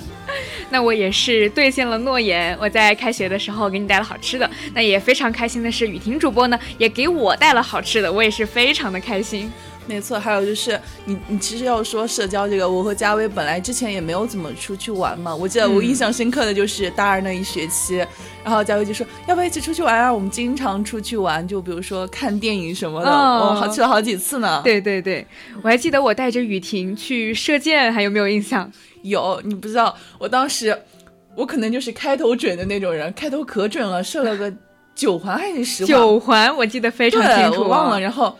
[0.69, 4.49] 那我也是兑现了诺言，我在开学的时候给你带了好吃的。
[4.75, 9.51] 那也非常开心的是，雨婷主播呢也给我带了好吃的，我也是非常的开心。
[9.87, 15.35] 没错，还有就是你，你其实要说社交这个，我和佳薇本来之前也没有怎么出去玩嘛。
[15.35, 17.97] 我记得我印象深刻的就是大二那一学期，
[18.43, 20.13] 然后佳薇就说要不要一起出去玩啊？
[20.13, 25.25] 我们经常出去玩，就比如说看电影什么的，哦我好去了好几次呢。，对对对，
[25.63, 28.71] 我还记得我带着雨婷去射箭，还有没有印象？
[29.03, 30.77] 有你不知道，我当时
[31.37, 34.53] 我可能就是开头准的那种人，开头可准了，射了个
[34.97, 38.01] 九环还是十环，九环我记得非常清对，楚，我忘了，。
[38.01, 38.37] 然后。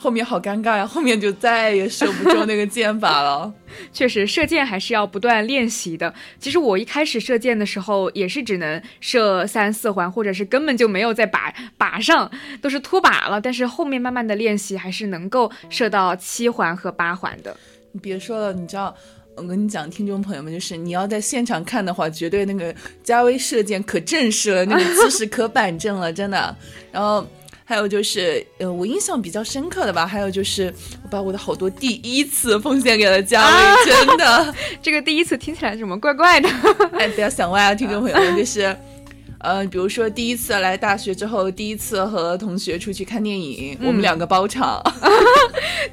[0.00, 3.52] 后面好尴尬呀，后面就再也射不中那个箭靶了。
[3.92, 6.14] 确实，射箭还是要不断练习的。
[6.38, 12.30] 其实我一开始射箭的时候，也是只能射三四环，或者是根本就没有在靶靶上，
[12.62, 13.40] 都是脱靶了。
[13.40, 17.56] 但是后面慢慢的练习，还是能够射到七环和八环的。
[17.90, 18.94] 你别说了，你知道，
[19.34, 22.72] 我跟你讲，听众朋友们，就是你要在现场看的话，绝对那个
[23.02, 26.56] 加威射箭可正式了，那个姿势可板正了，真的。
[26.92, 27.26] 然后
[27.68, 34.54] 还有就是，呃，我印象比较深刻的吧，还有就是我把我的好多第一次奉献给了加威，真的。
[34.80, 36.48] 这个第一次听起来怎么怪怪的？
[36.98, 38.74] 哎，不要想歪啊，听众朋友们， 就是。
[39.40, 44.82] 呃，比如说第一次来大学之后，第一次和同学出去看电影，我们两个包场。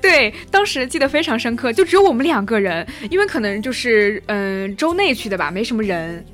[0.01, 6.25] 对，当时记得非常深刻，就只有我们两个人，因为可能就是嗯、周内去的吧，没什么人。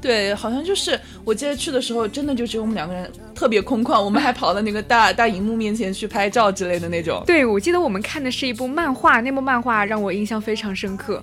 [0.00, 4.00] 对，好像就是我记得去的时候，真的就只有我们两个人，特别空旷。
[4.02, 7.22] 我们还跑到那个大大荧幕面前去拍照之类的那种。
[7.26, 11.22] 对，我记得我们看的是一部漫画，那部漫画让我印象非常深刻。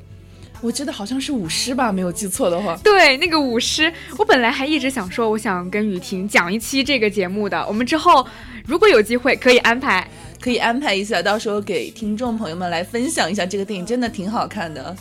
[0.61, 2.75] 我记得好像是舞狮吧，没有记错的话。
[2.83, 7.63] 对，那个舞狮，我本来还一直想说，我想跟雨婷讲一期这个节目的。
[7.67, 8.25] 我们之后
[8.65, 10.07] 如果有机会，可以安排，
[10.41, 14.95] 可以安排一下，到时候给听众朋友们来分享一下这个电影，真的挺好看的。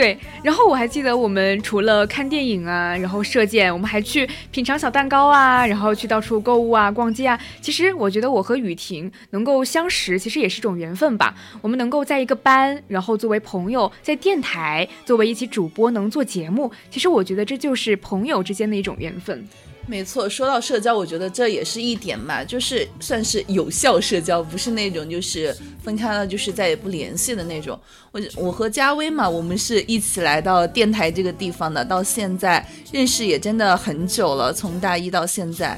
[0.00, 7.38] 对，然后我还记得我们除了看电影啊，然后射箭，我们还去品尝小蛋糕啊，然后去到处购物啊、逛街啊。
[7.60, 11.34] 其实我觉得我和雨婷能够相识，其实也是一种缘分吧。
[11.60, 19.46] 我们能够在一个班，然后作为朋友，在电台作为一起主播能做节目，其实我觉得这就是朋友之间的一种缘分。
[19.90, 27.76] 没错，说到社交，我觉得这也是一点嘛，就是算是有效社交，不是那种就是分开了就是再也不联系的那种。
[28.12, 35.76] 我我和佳威嘛，我们是一起来到电台这个地方的，到现在认识也真的很久了，从大一到现在，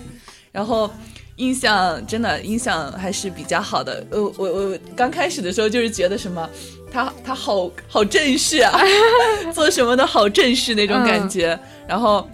[0.52, 0.90] 然后
[1.36, 4.06] 印象真的印象还是比较好的。
[4.10, 6.46] 呃，我我刚开始的时候就是觉得什么，
[6.92, 8.78] 他他好好正式啊，
[9.54, 11.58] 做什么都好正式那种感觉，
[11.88, 12.28] 然后。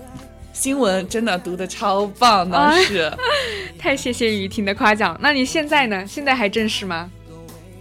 [0.58, 3.08] 新闻真的读的超棒，当时，
[3.78, 5.16] 太谢谢雨婷的夸奖。
[5.22, 6.04] 那你现在呢？
[6.04, 7.08] 现在还正式吗？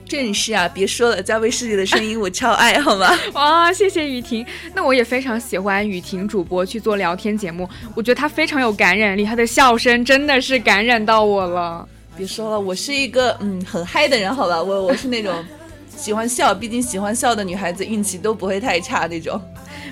[0.06, 0.70] 正式啊！
[0.72, 3.10] 别说了，加威世界的声音我超爱，好吗？
[3.34, 4.46] 哇，谢谢雨婷。
[4.76, 11.90] 那我也非常喜欢雨婷主播去做聊天节目，我觉得她非常有感染力，她的笑声真的是感染到我了。
[12.16, 14.62] 别说了，我是一个嗯很嗨的人，好吧？
[14.62, 15.44] 我我是那种
[15.98, 19.42] 喜欢笑，毕竟喜欢笑的女孩子运气都不会太差那种。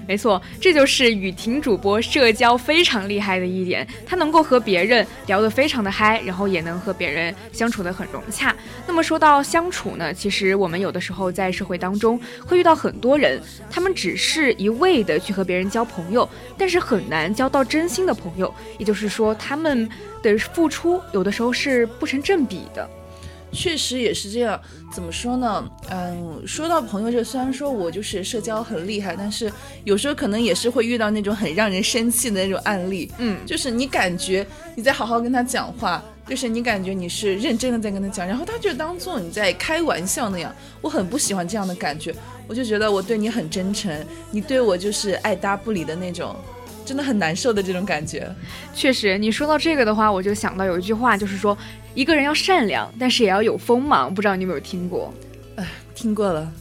[0.08, 8.56] 没错，这就是雨婷主播社交非常厉害的一点，她能够和别人聊得非常的嗨，然后也能和别人相处得很融洽。
[8.86, 18.54] 那么说到相处呢，其实我们有的时候在社会当中会遇到很多人，他们只是一味的去和别人交朋友，但是很难交到真心的朋友。
[18.78, 19.90] 也就是说，他们
[20.22, 22.88] 的付出有的时候是不成正比的。
[23.52, 24.60] 确实也是这样，
[24.94, 25.70] 怎么说呢？
[25.90, 29.52] 嗯，说到朋友这，虽然说我就是社交很厉害，但是
[29.84, 33.12] 有时候可能也是会遇到那种很让人生气的那种案例。
[33.18, 40.54] 嗯，就是你感觉你在好好跟他讲话，就是你感觉你是认真的在跟他讲，然后他就当做你在开玩笑那样。
[40.82, 42.14] 我很不喜欢这样的感觉，
[42.48, 46.36] 我就觉得我对你很真诚，你对我就是爱搭不理的那种。
[46.86, 48.30] 真的很难受的这种感觉，
[48.76, 51.58] 确实，你说到这个的话，我就想到有一句话，就是说
[51.96, 54.14] 一个人要善良，但是也要有锋芒。
[54.14, 55.14] 不知道你有没有听过？
[55.56, 55.66] 哎，
[55.96, 56.52] 听过了，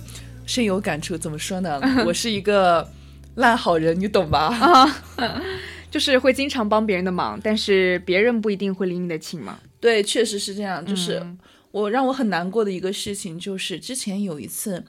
[0.47, 1.19] 深有感触。
[1.19, 1.81] 怎么说呢？
[2.07, 2.89] 我是一个
[3.35, 4.47] 烂好人，你懂吧？
[5.19, 5.43] 啊，
[5.91, 9.59] 就是会经常帮别人的忙，但是别人不一定会领你的情嘛。
[9.81, 10.85] 对，确实是这样。
[10.87, 11.21] 就是
[11.73, 14.85] 我让我很难过的一个事情，就是之前有一次。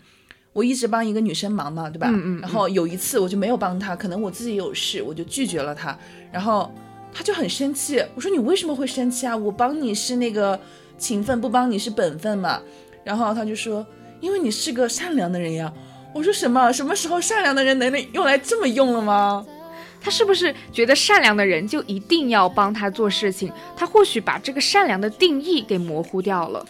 [0.53, 2.07] 我一直帮一个女生忙嘛，对吧？
[2.09, 2.39] 嗯嗯。
[2.39, 5.99] 然后有一次我就没有帮她，可能我自己有事，我就拒绝了她。
[6.31, 6.73] 然后
[7.18, 9.34] 她就很生气，我说你为什么会生气啊？
[9.34, 10.59] 我帮你是那个
[10.97, 12.61] 情分，不帮你是本分嘛。
[13.05, 13.86] 然后他就说，
[14.20, 15.72] 因为你是个善良的人呀。
[16.13, 16.74] 我说什么？
[16.74, 19.45] 什么时候善良的人能用来这么用了吗？
[20.01, 23.49] 他是不是觉得善良的人就一定要帮他做事情？
[23.78, 26.66] 他或许把这个善良的定义给模糊掉了。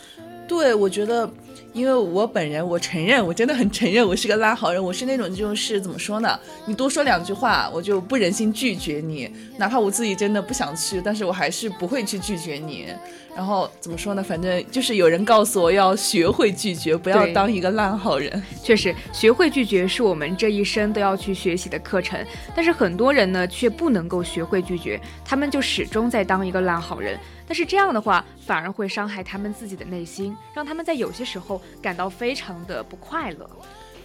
[0.48, 1.28] 对，我觉得。
[1.76, 4.82] 因为我本人，我承认，我真的很承认，我是个拉好人。
[4.82, 6.40] 我是那种就是怎么说呢？
[6.66, 12.88] 你多说两句话，我就不忍心拒绝你，哪怕我自己真的不想去，但是我还是不会去拒绝你。
[13.36, 14.24] 然后怎么说呢？
[14.24, 18.42] 反正就是有人告诉我要学会拒绝，不要当一个烂好人。
[18.64, 22.18] 确实，学会拒绝是我们这一生都要去学习的课程。
[22.56, 27.20] 但是很多人呢，却不能够学会拒绝，他们就始终在当一个烂好人。
[27.48, 33.50] 但是这样的话，反而会伤害他们自己的内心，让他们在有些时候感到非常的不快乐。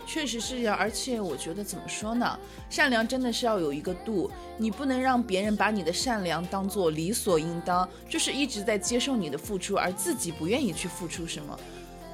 [0.07, 2.37] 确实是这样，而且我觉得怎么说呢？
[2.69, 11.57] 善良真的是要有一个度，你不能让别人把你的善良当做理所应当，就是一直在接受你的付出，而自己不愿意去付出什么。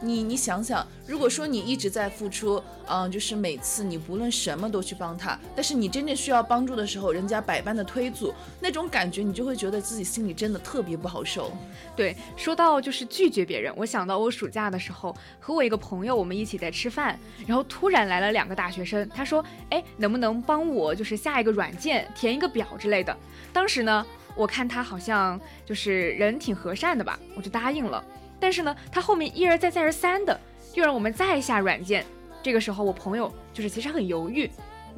[0.01, 11.51] 你你想想，如果说你一直在付出，嗯，就是每次你不论什么都去帮他，但是你真正需要帮助的时候，人家百般的推阻，那种感觉你就会觉得自己心里真的特别不好受。
[11.97, 23.16] 对，说到就是拒绝别人，我想到我暑假的时候和我一个朋友，我们一起在吃饭，然后突然来了两个大学生，他说，哎，能不能帮我就是下一个软件，填一个表之类的。
[23.53, 28.05] 当时呢，我看他好像就是人挺和善的吧，我就答应了。
[28.39, 30.39] 但是呢，他后面一而再再而三的
[30.74, 32.05] 又让我们再下软件。
[32.43, 34.49] 这个时候，我朋友就是其实很犹豫，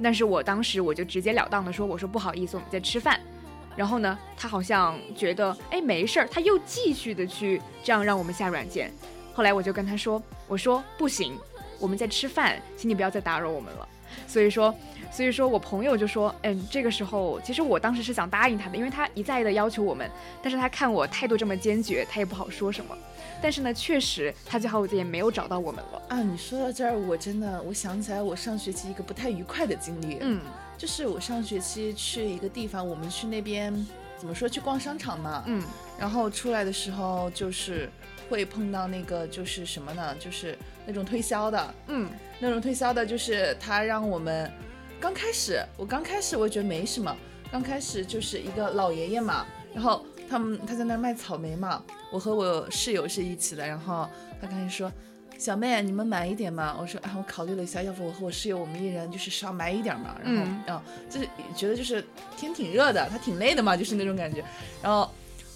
[0.02, 3.18] 但是我当时我就直截了当的说：“我说不好意思，我们在吃饭。”
[3.74, 8.92] 然后呢，他好像觉得哎没事儿，他又继续的去这样让我们下软件。
[9.32, 11.38] 后来我就跟他说：“我说不行，
[11.78, 13.88] 我们在吃饭，请你不要再打扰我们了。”
[14.26, 14.74] 所以说，
[15.10, 20.10] 所以说我朋友就说，嗯，这个时候其实我当时是想答应他的，因为他一再的要求我们，
[20.42, 22.96] 但是他看我态度这么坚决，他也不好说什么。
[23.40, 26.02] 但是呢，确实他最后也没有找到我们了。
[26.08, 30.18] 啊，你说到这儿，我真的我想起来我上学期一个不太愉快的经历。
[30.20, 30.40] 嗯
[30.76, 33.74] 就是我上学期去一个地方，我们去那边
[34.16, 35.60] 怎么说去逛商场嘛，嗯
[35.98, 37.90] 然后出来的时候就是
[38.30, 40.14] 会碰到那个就是什么呢？
[40.20, 42.08] 就是那种推销的，嗯
[42.38, 44.48] 那种推销的，就是他让我们
[45.00, 47.16] 刚开始，我刚开始我觉得没什么，
[47.50, 54.08] 刚开始就是一个老爷爷嘛，然后他们他在那儿卖草莓嘛，我和我室友是一起的，然后
[54.40, 54.90] 他刚才说。
[55.38, 56.76] 小妹，你们买一点嘛？
[56.80, 60.16] 我说，啊，我考虑了一下，要不我和我室友，我们一人就是少买一点嘛。
[60.20, 62.04] 然后，嗯啊，就是觉得就是
[62.36, 64.42] 天挺热的，他挺累的嘛，就是那种感觉。
[64.82, 65.08] 然后，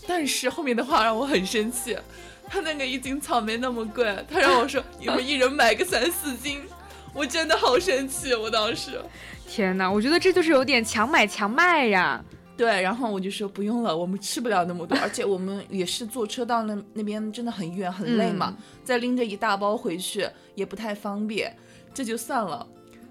[0.07, 1.99] 但是后面的话让我很生气，
[2.47, 6.63] 他那个一斤草莓那么贵，他让我说你们一人买个三四斤，
[7.13, 9.01] 我真的好生气，我当时。
[9.49, 12.25] 天哪，我觉得这就是有点强买强卖呀。
[12.63, 21.53] 对，然后我就说不用了，我们吃不了那么多，而且我们也是坐车到那那边真的很远很累嘛，再拎着一大包回去也不太方便，
[21.93, 22.65] 这就算了。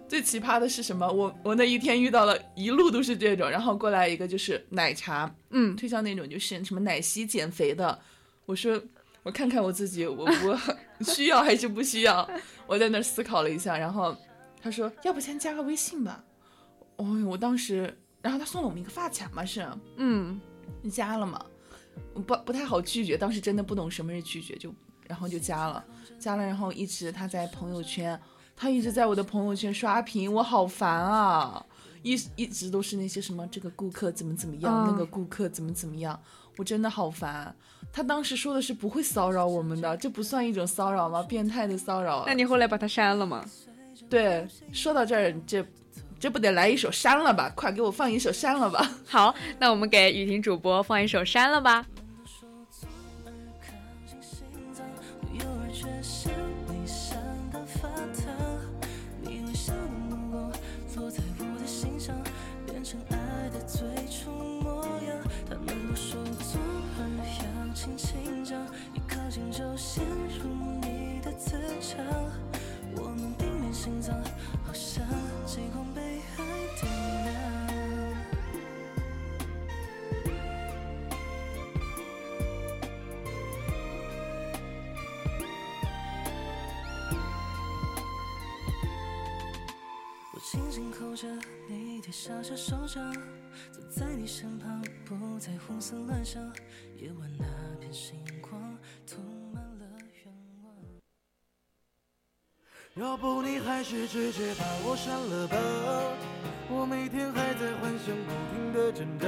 [0.07, 1.05] 最奇葩的是什么？
[1.05, 7.99] 我我那一天遇到了一路都是这种，然后过来一个就是奶茶，嗯推销那种就是什么奶昔减肥的，
[8.45, 8.81] 我说
[9.23, 10.57] 我看看我自己，我我
[11.03, 12.25] 需要还是不需要？
[12.67, 14.15] 我在那儿思考了一下，然后
[14.61, 16.23] 他说要不先加个微信吧。
[16.95, 19.67] 哦，我当时，然后他送了我们一个发卡嘛，是
[19.97, 20.39] 嗯
[20.81, 21.43] 你加了嘛？
[22.13, 24.73] 不不太好拒绝，当时真的不懂什么是拒绝，就
[25.07, 25.83] 然后就加了，
[26.19, 28.19] 加了，然后一直他在朋友圈，
[28.55, 31.65] 他一直在我的朋友圈刷屏，我好烦啊！
[32.03, 36.19] 一一直都是那些什么这个顾客怎么怎么样，嗯那个顾客怎么怎么样，
[36.57, 37.53] 我真的好烦。
[37.91, 41.21] 他当时说的是不会骚扰我们的，这不算一种骚扰吗？
[41.23, 42.23] 变态的骚扰啊。
[42.25, 43.45] 那你后来把他删了吗？
[44.09, 45.63] 对，说到这儿，这
[46.21, 47.51] 这不得来一首删了吧？
[47.55, 48.87] 快给我放一首删了吧！
[49.07, 51.83] 好，那我们给雨婷主播放一首《删了吧》。
[92.23, 93.11] 小小手掌，
[93.71, 96.39] 走在你身旁，不再胡思乱想。
[96.95, 97.45] 夜晚那
[97.79, 99.17] 片星光，涂
[99.51, 99.85] 满了
[100.23, 100.31] 愿
[100.63, 100.71] 望。
[102.93, 105.57] 要不你还是直接把我删了吧，
[106.69, 109.27] 我每天还在幻想，不停的挣扎。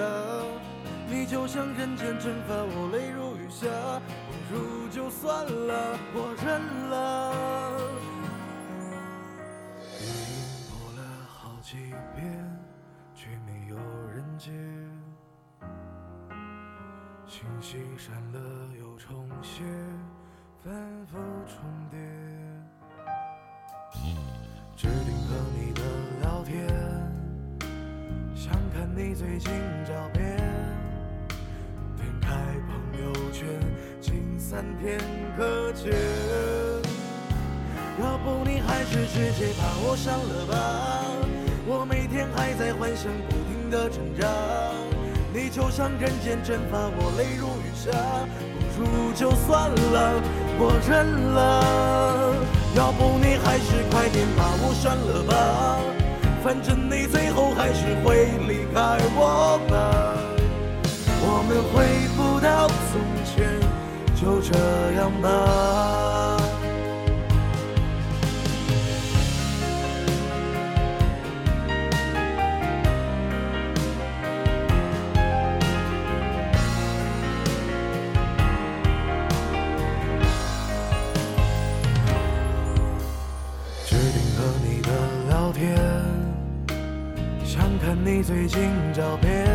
[1.10, 3.66] 你就像人间蒸发，我泪如雨下，
[4.48, 8.13] 不如就算了，我认了。
[14.34, 14.52] 有人接。
[17.28, 18.40] 信息删了
[18.80, 19.64] 又重写，
[20.64, 20.74] 反
[21.06, 21.18] 复
[21.48, 22.00] 重叠。
[24.76, 25.82] 决定和你的
[26.22, 26.68] 聊天，
[28.36, 29.52] 想看你最近
[29.86, 30.38] 照片，
[31.96, 32.30] 点开
[32.68, 32.74] 朋
[33.04, 33.48] 友圈，
[34.02, 35.00] 近三天
[35.38, 35.94] 可见。
[38.02, 40.56] 要不你还是直接把我删了吧，
[41.68, 44.28] 我每天还在幻想，不停的挣扎。
[45.34, 47.92] 你就像人间蒸发，我泪如雨下，
[48.76, 50.22] 不如就算了，
[50.60, 52.36] 我认了。
[52.76, 55.80] 要不你还是快点把我删了吧，
[56.44, 59.74] 反正你最后还是会离开我吧。
[61.26, 61.74] 我们回
[62.16, 63.60] 不到从前，
[64.16, 64.52] 就这
[65.00, 66.43] 样吧。
[88.06, 89.46] 你最近照片，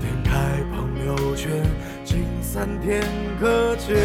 [0.00, 0.32] 点开
[0.74, 1.48] 朋友圈，
[2.04, 3.04] 近三天
[3.38, 3.96] 可见。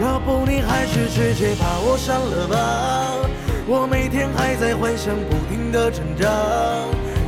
[0.00, 3.28] 要不你还是直接把我删了吧，
[3.66, 6.30] 我每天还在幻想，不停的挣扎。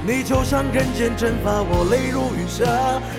[0.07, 2.65] 你就像人间蒸发，我泪如雨下，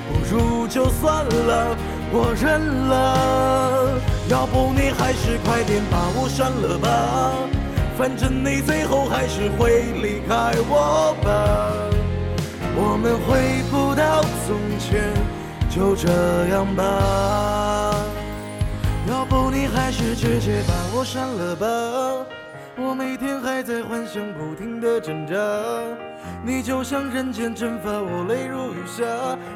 [0.07, 1.77] 不如就算了，
[2.11, 4.01] 我认了。
[4.27, 7.35] 要不你还是快点把我删了吧，
[7.99, 11.73] 反正你最后还是会离开我吧。
[12.73, 15.11] 我们回不到从前，
[15.69, 16.07] 就这
[16.47, 17.93] 样吧。
[19.05, 21.67] 要不你还是直接把我删了吧。
[22.77, 25.35] 我每天还在幻想，不停的挣扎。
[26.41, 29.03] 你就像人间蒸发，我泪如雨下。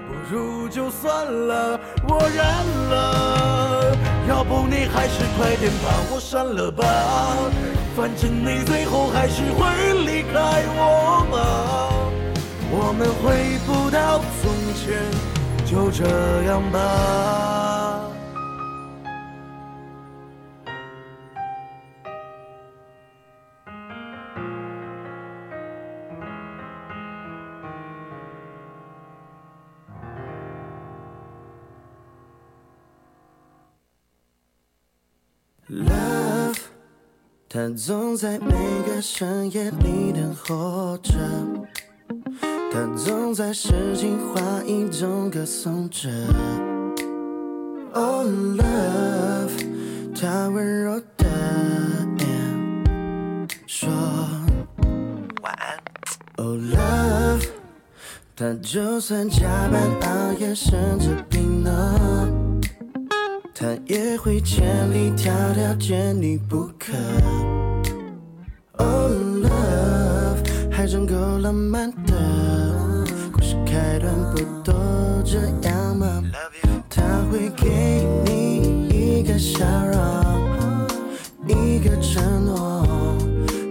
[0.05, 1.79] 不如就算了，
[2.09, 2.43] 我认
[2.89, 3.95] 了。
[4.27, 6.83] 要不你还是快点把我删了吧。
[7.95, 11.35] 反正你最后还是会离开我吧。
[12.71, 14.97] 我们回不到从前，
[15.63, 16.03] 就这
[16.43, 17.72] 样吧。
[37.55, 38.51] 它总在每
[38.87, 41.13] 个深夜里等候着，
[42.41, 46.09] 他总在诗情画意中歌颂着。
[47.93, 49.51] Oh love，
[50.19, 51.27] 他温柔的
[53.67, 53.87] 说
[55.43, 55.77] 晚安。
[56.37, 57.45] Oh love，
[58.35, 62.42] 他就算加班熬夜甚至病了。
[63.55, 66.91] 他也会千里迢迢见你不可。
[68.77, 73.05] Oh love，还真够浪漫的。
[73.31, 74.73] 故事开端不都
[75.23, 75.37] 这
[75.69, 76.23] 样吗？
[76.89, 80.87] 他会给你一个笑容，
[81.47, 82.83] 一个承诺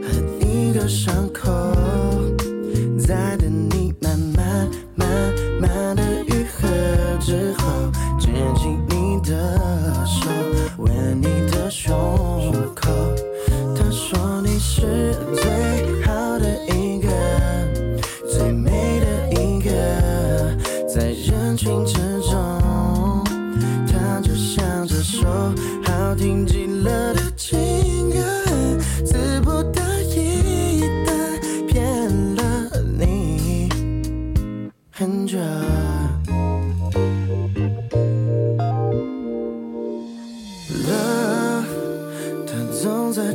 [0.00, 1.50] 和一个伤口，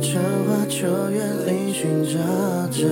[0.00, 2.18] 春花秋月里寻找
[2.68, 2.86] 着，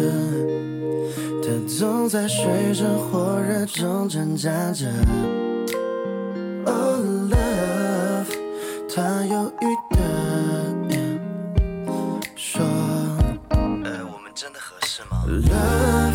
[1.41, 4.87] 他总在水深火热中挣扎着。
[6.65, 7.01] Oh
[7.31, 8.27] love，
[8.93, 9.97] 他犹豫的
[12.35, 12.65] 说，
[13.51, 16.15] 呃，我们真的合适吗？Love，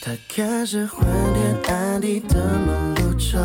[0.00, 3.38] 他开始昏天暗地的忙碌着。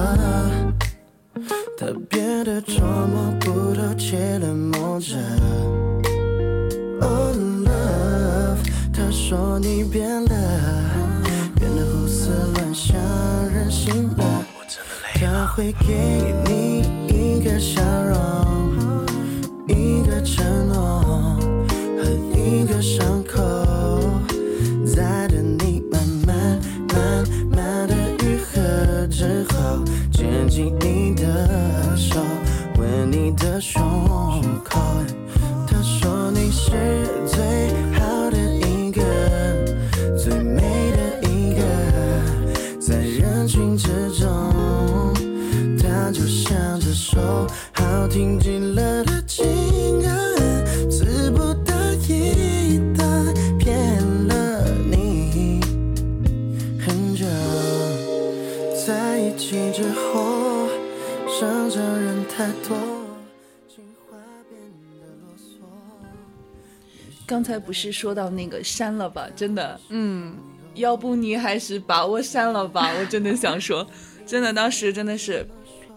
[67.73, 69.27] 不是说到那个删了吧？
[69.35, 70.35] 真的，嗯，
[70.75, 72.91] 要不你还是把我删了吧？
[72.99, 73.85] 我真的想说，
[74.27, 75.43] 真的当时真的是，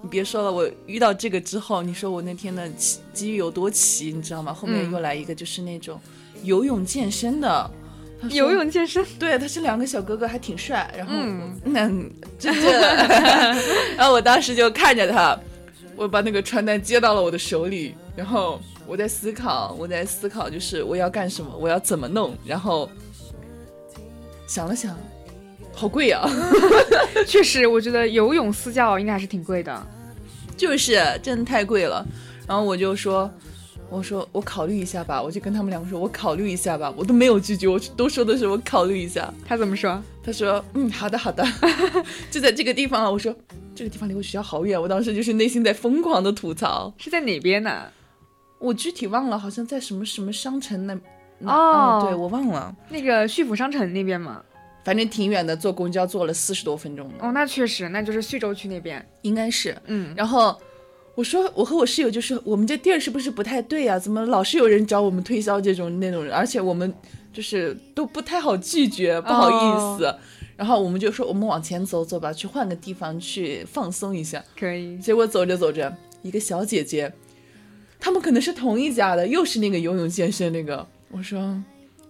[0.00, 4.54] 你别说了，我遇到这个之后，你说我那天的奇机遇有多奇，你知道吗？
[4.54, 6.00] 后面嗯又来一个就是那种
[6.44, 7.70] 游泳健身的。
[8.30, 10.90] 游泳健身，对，他是两个小哥哥，还挺帅。
[10.96, 11.86] 然后，嗯那
[12.38, 12.70] 这这，
[13.98, 15.38] 然后我当时就看着他，
[15.94, 22.34] 我把那个传单接到了我的手里，然后我在思考，我在思考，就是我要干什么，我要怎么弄。
[22.44, 22.88] 然后
[24.46, 24.96] 想了想，
[25.72, 26.28] 好贵啊，
[27.26, 29.86] 确实，我觉得游泳私教应该还是挺贵的。
[30.56, 32.06] 就是真的太贵了。
[32.46, 33.30] 然后我就说。
[33.88, 39.32] 我说我考虑一下吧，我就跟他们两个说，我考虑一下吧，我都没有拒绝，我都说的是我考虑一下。
[39.46, 40.02] 他怎么说？
[40.24, 41.46] 他说：“嗯，好的，好的，
[42.28, 43.32] 就在这个地方啊。”我说
[43.76, 46.92] ：“这个地方离我学校好远。”我当时就是内心在疯狂的吐槽。
[46.98, 47.84] 是在哪边呢？
[48.58, 50.98] 我具体忘了，好像在什么什么商城那
[51.38, 54.42] 哪哦对我忘了，那个旭府商城那边嘛。
[54.84, 59.04] 反正挺远的，坐公交坐了四十多分钟，哦，那确实，那就是徐州区那边。
[59.22, 59.76] 应该是。
[59.86, 60.56] 嗯，然后
[61.16, 63.98] 我说，我和我室友就说，我们这地儿是不是不太对啊？
[63.98, 66.94] 怎么老是有人找我们推销这种那种人，而且我们
[67.32, 70.16] 就是都不太好拒绝，不好意思。
[70.56, 74.40] 然后我们就说，我们往前走走吧，去换个地方去放松一下。
[74.56, 74.96] 可以。
[74.98, 75.92] 结果走着走着，
[76.22, 77.12] 一个小姐姐，
[77.98, 80.86] 他们可能是同一家的，又是那个游泳健身那个。
[81.10, 81.62] 我说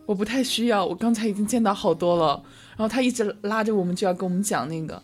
[0.04, 2.42] 我不太需要，我刚才已经见到好多了。
[2.76, 5.02] 然后他一直拉着我们就要跟我们讲那个，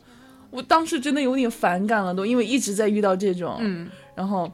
[0.50, 3.56] 我当时真的有点反感了都，因为一直在遇到这种。
[3.60, 4.50] 嗯，然后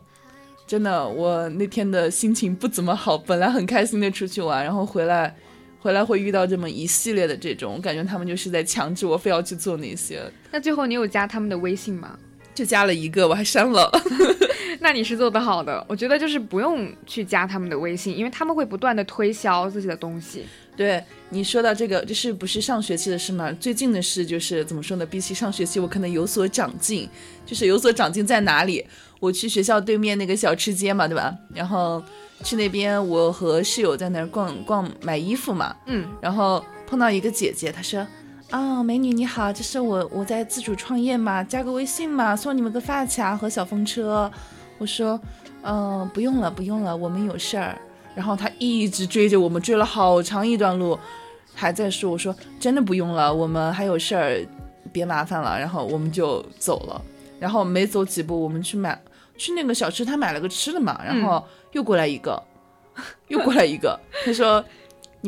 [0.66, 5.34] 真的我那天的心情不怎么好，本来很开心的出去玩，然后回来。
[5.80, 12.18] 回来会遇到这么一系列的这种，我感觉他们就是在强制我非要去做那些，那最后你有加他们的微信吗？
[12.58, 13.88] 就加了一个，我还删了。
[14.80, 20.44] 那你是做得好的，我觉得就是不用去加他们的微信，因为他们会不断的推销自己的东西。
[20.76, 23.52] 对你说到这个，这是不是上学期的事嘛？
[23.60, 25.06] 最近的事就是怎么说呢？
[25.06, 27.08] 比起上学期，我可能有所长进。
[27.46, 28.84] 就是有所长进在哪里？
[29.20, 31.32] 我去学校对面那个小吃街嘛，对吧？
[31.54, 32.02] 然后
[32.42, 35.74] 去那边，我和室友在那儿逛逛买衣服嘛。
[35.86, 38.04] 嗯，然后碰到一个姐姐，她说
[38.50, 44.30] ：“啊、美女你好，这是我我在自主创业嘛，加个微信嘛，送你们个发卡和小风车。”
[44.78, 45.20] 我说
[45.62, 47.78] ：“嗯、不用了，不用了，我们有事儿。”
[48.16, 50.98] 然后他一直追着我们，追了好长一段路，
[51.54, 54.40] 还在说：“我说真的不用了，我们还有事儿，
[54.90, 57.02] 别麻烦了。”然后我们就走了。
[57.38, 58.98] 然后没走几步，我们去买
[59.36, 62.42] 去那个小吃，他买了个吃的嘛，然后又过来一个，
[63.26, 64.64] 又过来一个，他说。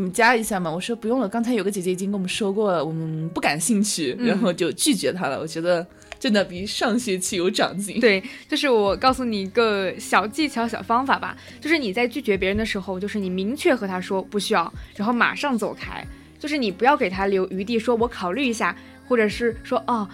[0.00, 0.70] 你们加一下嘛？
[0.70, 5.38] 我说不用了，刚才有个姐姐已经跟我们说过了，我们不感兴趣，嗯然后就拒绝她了。
[5.38, 5.86] 我觉得
[6.18, 8.00] 真的比上学期有长进。
[8.00, 16.02] 对，就是我告诉你一个小技巧、小方法吧，就是你在拒绝别人的时候，就是你明确和他说不需要，然后马上走开，
[16.38, 18.74] 就是你不要给他留余地，说我考虑一下，
[19.06, 20.08] 或者是说哦，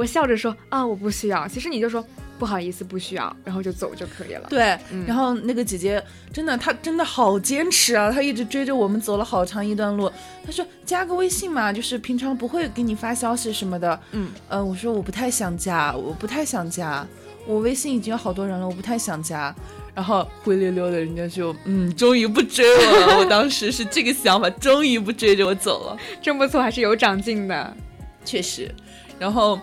[0.00, 2.02] 我笑着说啊、我不需要，其实你就说
[2.38, 4.46] 不好意思，不需要，然后就走就可以了。
[4.48, 6.02] 对，嗯然后那个姐姐
[6.32, 8.10] 真的，她真的好坚持啊！
[8.10, 10.10] 她一直追着我们走了好长一段路。
[10.42, 14.00] 她说加个微信嘛，就是平常不会给你发消息什么的。
[14.12, 17.06] 嗯，呃，我说我不太想加，我不太想加，
[17.46, 19.54] 我微信已经有好多人了，我不太想加。
[19.94, 23.18] 然后灰溜溜的，人家就嗯，终于不追我了。
[23.18, 25.98] 我当时是这个想法，终于不追着我走了。
[26.22, 27.76] 真不错，还是有长进的。
[28.24, 28.72] 确实，
[29.18, 29.58] 然后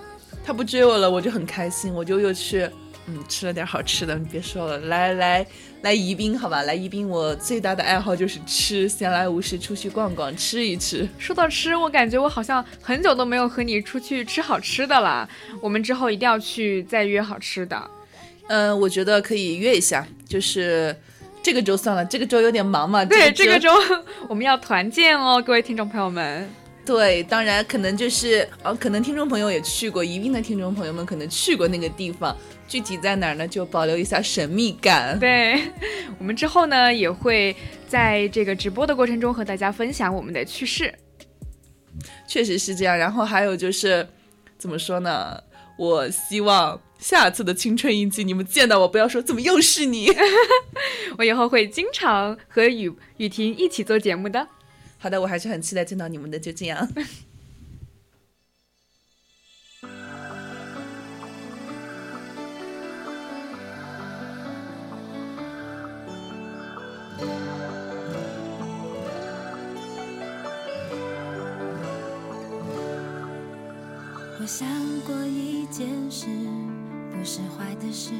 [0.48, 2.70] 他不追我了，我就很开心，我就又去
[3.08, 4.16] 嗯吃了点好吃的。
[4.16, 5.46] 你别说了，来来
[5.82, 11.06] 来宜宾好吧，来宜宾我最大的爱好就是吃，闲来无事出去逛逛，吃一吃。
[11.20, 15.28] 说到吃，我感觉我好像很久都没有和你出去吃好吃的了。
[15.60, 17.92] 我们之后一定要去再约好吃的。
[18.48, 20.96] 嗯、我觉得可以约一下，就是
[21.44, 23.04] 这个周算了，这个周有点忙嘛。
[23.04, 26.50] 对，这个周周 我们要团建哦，各位听众朋友们。
[26.88, 32.34] 对，当然可能就是呃，可能听众朋友也去过宜宾的听众朋友们可能去过那个地方，
[32.66, 33.46] 具体在哪儿呢？
[33.46, 35.20] 就保留一下神秘感。
[35.20, 35.62] 对，
[36.18, 37.54] 我们之后呢也会
[37.90, 40.94] 在这个直播的过程中和大家分享我们的趣事。
[42.26, 42.98] 确实是这样。
[42.98, 44.08] 然后还有就是，
[44.58, 45.38] 怎么说呢？
[45.78, 50.08] 我希望下次的青春印记，你们见到我不要说怎么又是你。
[51.20, 54.48] 我以后会经常和雨雨婷一起做节目的。
[55.00, 56.40] 好的，我还是很期待见到你们的。
[56.40, 56.88] 就这样。
[74.40, 74.68] 我想
[75.02, 76.26] 过一件事，
[77.12, 78.12] 不是坏的事，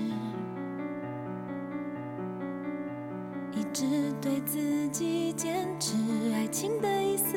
[3.58, 3.86] 一直
[4.22, 5.96] 对自己坚持
[6.32, 7.36] 爱情的意思，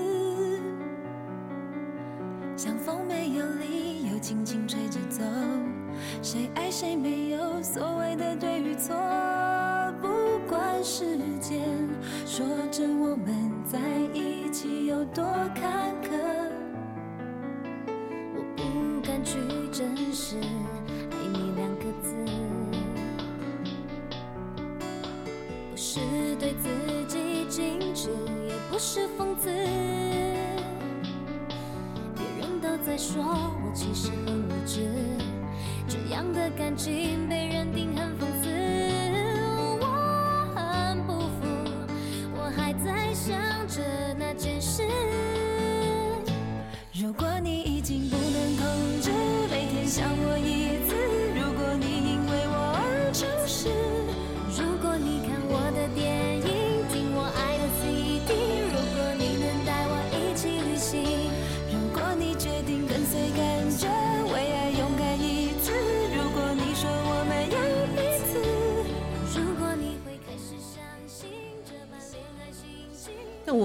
[2.55, 5.25] 像风没有理由轻轻吹着走，
[6.23, 8.95] 谁爱谁没有所谓的对与错，
[10.03, 10.09] 不
[10.47, 11.63] 管时间
[12.27, 13.79] 说着我们在
[14.13, 15.25] 一起有多
[15.55, 16.11] 坎坷。
[18.35, 19.39] 我不敢去
[19.73, 20.37] 证实
[26.41, 26.69] “对自
[27.07, 28.09] 己矜持，
[28.49, 29.51] 也不是讽刺。
[32.17, 34.89] 别人都在说我其实很无知，
[35.87, 38.49] 这样的感情被认定很讽刺。
[39.83, 39.85] 我
[40.55, 41.47] 很不服，
[42.35, 43.37] 我还在想
[43.69, 43.83] 着
[44.19, 44.83] 那件事。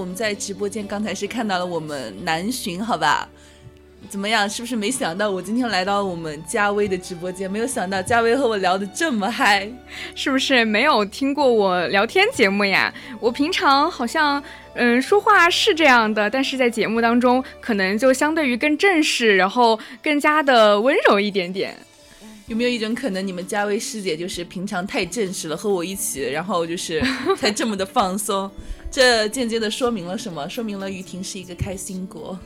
[0.06, 3.28] 们在直播间刚才是看到了我们南巡，好吧？
[4.08, 4.48] 怎么样？
[4.48, 7.50] 是不是没想到我今天来到我们嘉威的直播间？
[7.50, 9.68] 没有想到嘉威和我聊得这么嗨。
[10.14, 12.92] 是不是没有听过我聊天节目呀？
[13.18, 14.40] 我平常好像
[14.74, 21.76] 嗯说话是这样的，但是在节目当中可能就相对于更正式，然后更加的温柔一点点。
[22.46, 27.02] 有没有一种可能，你们嘉威师姐就是平常太正式了，和我一起，然后就是
[27.36, 28.48] 才这么的放松？
[28.90, 30.48] 这间接的说明了什么？
[30.48, 32.38] 说明了雨婷是一个开心果。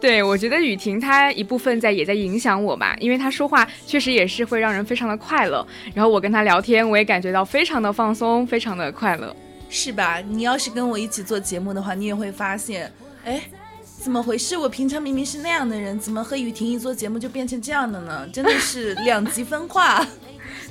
[0.00, 9.34] 对，我觉得雨婷她一部分在也在影响我吧，因为她说话确实也是会让人非常的快乐，然后我跟她聊天，我也感觉到非常的放松，非常的快乐。
[9.68, 10.20] 是吧？
[10.20, 12.92] 你要是跟我一起做节目的话，你也会发现，
[13.24, 13.42] 哎，
[13.82, 14.56] 怎么回事？
[14.56, 18.28] 我平常明明是那样的人，怎么和雨婷一做节目就变成这样的呢？
[18.32, 20.06] 真的是两极分化。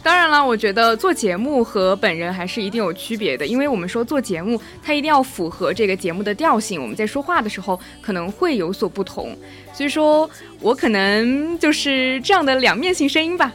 [0.06, 9.36] 当然了，我觉得做节目和本人还是一定有区别的，因为我们说做节目，它一定要符合这个节目的调性，我们在说话的时候可能会有所不同。
[9.74, 10.30] 所以说
[10.60, 13.52] 我可能就是这样的两面性声音吧。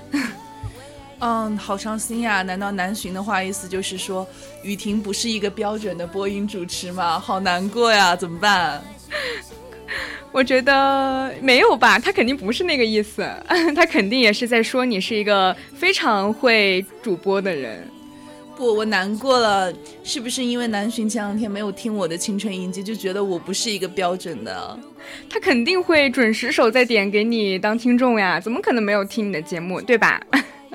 [1.20, 2.42] 嗯，好伤心呀！
[2.42, 4.26] 难道南巡的话意思就是说
[4.64, 7.16] 雨婷不是一个标准的播音主持吗？
[7.16, 8.82] 好难过呀，怎么办？
[10.32, 13.28] 我觉得没有吧，他肯定不是那个意思，
[13.74, 17.86] 他肯定也是在说你是一个非常会主播的人。
[18.56, 19.72] 不，我难过了，
[20.04, 24.78] 是不是因为南巡前两天没有听我的青春印记，就觉得我不是一个标准的？
[25.30, 30.20] 他肯定会准时守在点给你当听众呀，怎么可能没有听你的节目，对吧？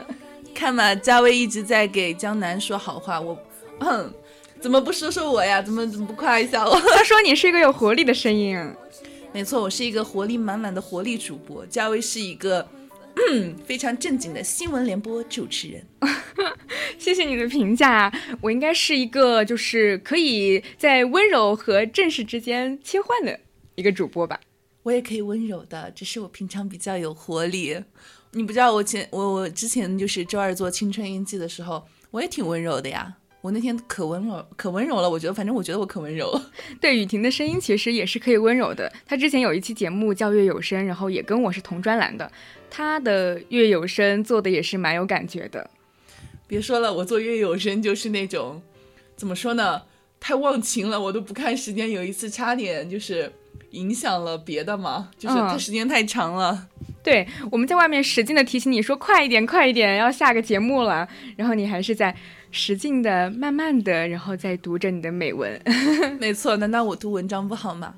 [0.56, 3.38] 看嘛，嘉威一直在给江南说好话，我，
[3.80, 4.11] 嗯，
[4.60, 5.61] 怎么不说说我呀？
[5.61, 6.76] 怎么怎么不夸一下我？
[6.98, 8.57] 他说你是一个有活力的声音。
[9.36, 12.66] 没错，我是一个活力满满的活力主播，嘉威是一个
[13.30, 15.86] 嗯 非常正经的新闻联播主持人。
[16.98, 18.10] 谢谢你的评价，
[18.40, 23.38] 我应该是一个就是可以在温柔和正式之间切换的
[23.76, 24.40] 一个主播吧。
[24.84, 27.78] 我也可以温柔的，只是我平常比较有活力。
[28.32, 33.18] 你不知道我前我我之前就是周二做青春印记的时候，我也挺温柔的呀。
[33.45, 36.41] 我那天可温柔可温柔了，我觉得反正我觉得我可温柔。
[36.81, 38.91] 对，雨婷的声音其实也是可以温柔的。
[39.05, 42.31] 她之前有一期节目叫《月有声》，然后也跟我是同专栏的。
[42.72, 45.69] 她的《月有声》做的也是蛮有感觉的。
[46.47, 48.59] 别说了，我做月有声就是那种
[49.15, 49.84] 怎么说呢，
[50.19, 51.91] 太忘情了，我都不看时间。
[51.91, 53.31] 有一次差点就是
[53.69, 56.67] 影响了别的嘛，就是它时间太长了。
[57.03, 62.15] 对，我们在外面使劲的提醒你说快一点，快一点，要下个节目了，然后你还是在
[62.57, 65.61] 使劲的、慢慢的，然后再读着你的美文。
[66.22, 67.95] 没错，难道我读文章不好吗？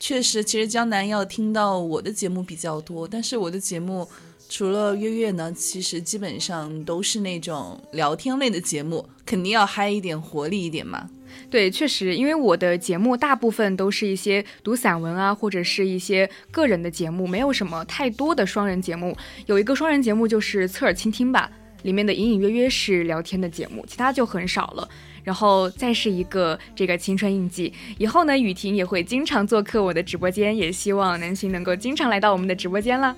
[0.00, 4.08] 确实，其实江南要听到我的节目比较多，但是我的节目
[4.48, 11.08] 除了月月呢，其实基本上都是那种聊天类的节目，肯定要嗨一点、活力一点嘛。
[11.48, 19.16] 对，确实，因为我的节目大部分都是一些读散文啊，或者是一些个人的节目，没有什么太多的双人节目。
[19.46, 21.48] 有一个双人节目就是侧耳倾听吧，
[21.82, 24.88] 里面的隐隐约约是聊天的节目，其他就很少了。
[25.22, 33.14] 然后再是一个这个青春印记，以后呢，雨婷也会经常做客我的直播间，也希望南浔能够经常来到我们的直播间了。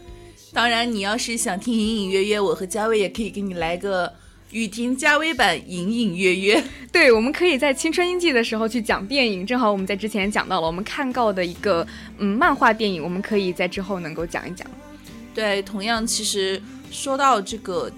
[0.52, 4.12] 当然，你要是想听隐隐约约，我和佳薇也可以给你来个
[4.50, 6.62] 雨婷嘉威版隐隐约约。
[6.90, 11.86] 对，我们可以在青春印记的时候去讲电影，正好我们在之前讲到了我们看到的一个
[12.18, 14.66] 嗯漫画电影，我们可以在之后能够讲一讲。
[15.32, 16.60] 对，同样，其实
[16.90, 17.90] 说到这个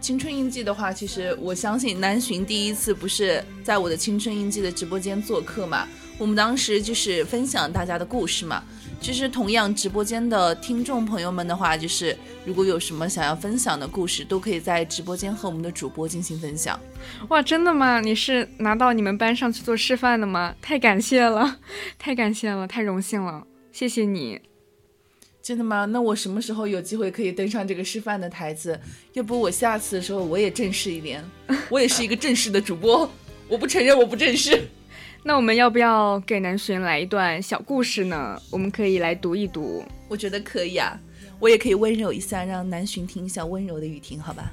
[0.00, 5.86] 青春印记的话，其实我相信南浔第一次不是在我的青春印记的直播间做客嘛，
[6.18, 8.62] 我们当时就是分享大家的故事嘛。
[9.00, 16.78] 其实同样，直播间的听众朋友们的话，就是如果有什么想要分享的故事，都可以在直播间和我们的主播进行分享。
[17.28, 18.00] 哇，真的吗？
[18.00, 20.54] 你是拿到你们班上去做示范的吗？
[20.60, 21.58] 太感谢了，
[21.98, 24.49] 太感谢了，太荣幸了，谢谢你。
[25.42, 25.84] 真的吗？
[25.86, 28.78] 那我什么时候有机会可以登上这个示范的台子？
[29.14, 31.24] 要不我下次的时候我也正式一点，
[31.68, 33.10] 我也是一个正式的主播。
[33.48, 34.62] 我不承认我不正式。
[35.24, 38.40] 那我们要不要给南浔来一段小故事呢？
[38.50, 39.84] 我们可以来读一读。
[40.08, 40.98] 我觉得可以啊，
[41.38, 44.52] 我也可以温柔一下，让南浔听一下温柔的雨婷，好吧？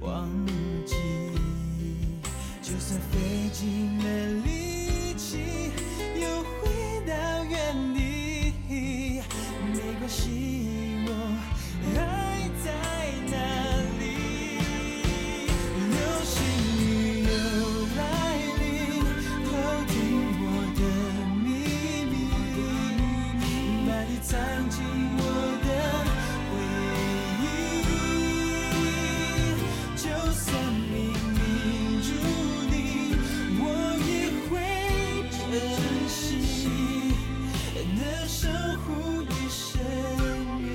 [0.00, 0.28] 忘
[0.86, 0.94] 记，
[2.62, 3.18] 就算费
[3.52, 4.04] 尽了
[4.44, 4.57] 力
[24.28, 24.36] 藏
[24.68, 24.84] 进
[25.16, 25.22] 我
[25.64, 25.68] 的
[26.50, 26.52] 回
[27.40, 27.42] 忆。
[29.96, 30.46] 就算
[30.92, 30.92] 冥
[31.32, 31.40] 冥
[32.04, 32.08] 注
[32.68, 32.76] 定，
[33.58, 33.62] 我
[34.04, 34.08] 也
[34.50, 34.52] 会
[35.32, 35.40] 珍
[36.06, 36.14] 惜，
[37.96, 37.98] 能
[38.28, 38.38] 守
[38.84, 38.86] 护
[39.22, 39.66] 一生
[40.60, 40.68] 约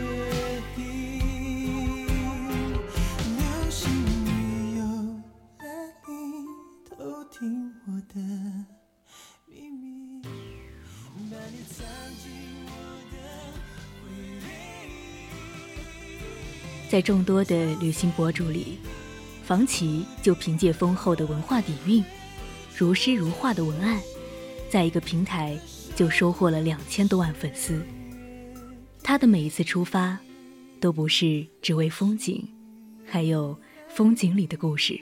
[0.76, 0.82] 定。
[3.38, 3.40] 流
[3.70, 3.78] 星
[4.26, 4.28] 雨
[4.80, 4.82] 又
[5.60, 5.64] 来
[6.08, 6.12] 临，
[6.90, 6.92] 偷
[7.30, 7.38] 听
[7.86, 8.18] 我的
[16.94, 18.78] 在众多的旅行博主里，
[19.42, 22.06] 房琪就凭借丰厚的文化底蕴、
[22.78, 24.00] 如诗如画的文案，
[24.70, 25.58] 在一个平台
[25.96, 27.84] 就收获了两千多万粉丝。
[29.02, 30.20] 他的每一次出发，
[30.80, 32.48] 都不是只为风景，
[33.04, 33.60] 还有
[33.90, 35.02] 风景里的故事。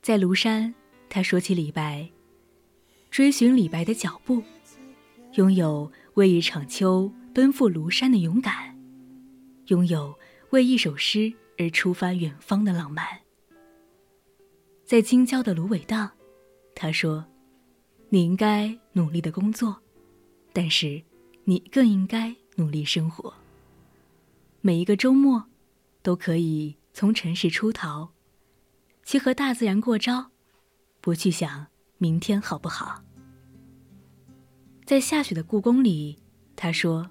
[0.00, 0.74] 在庐山，
[1.10, 2.08] 他说起李白，
[3.10, 4.42] 追寻李白的脚步，
[5.34, 8.74] 拥有为一场秋奔赴庐山的勇敢，
[9.66, 10.14] 拥有
[10.52, 13.06] 为一首诗而出发远方的浪漫。
[14.84, 16.10] 在京郊的芦苇荡，
[16.74, 17.24] 他说
[18.10, 19.80] ：“你应该努力的工作，
[20.52, 21.02] 但是
[21.44, 23.32] 你更应该努力生活。
[24.60, 25.42] 每一个周末，
[26.02, 28.10] 都可以从城市出逃，
[29.04, 30.32] 去和大自然过招，
[31.00, 31.66] 不去想
[31.96, 33.02] 明天好不好。”
[34.84, 36.18] 在下雪的故宫里，
[36.54, 37.08] 他说：“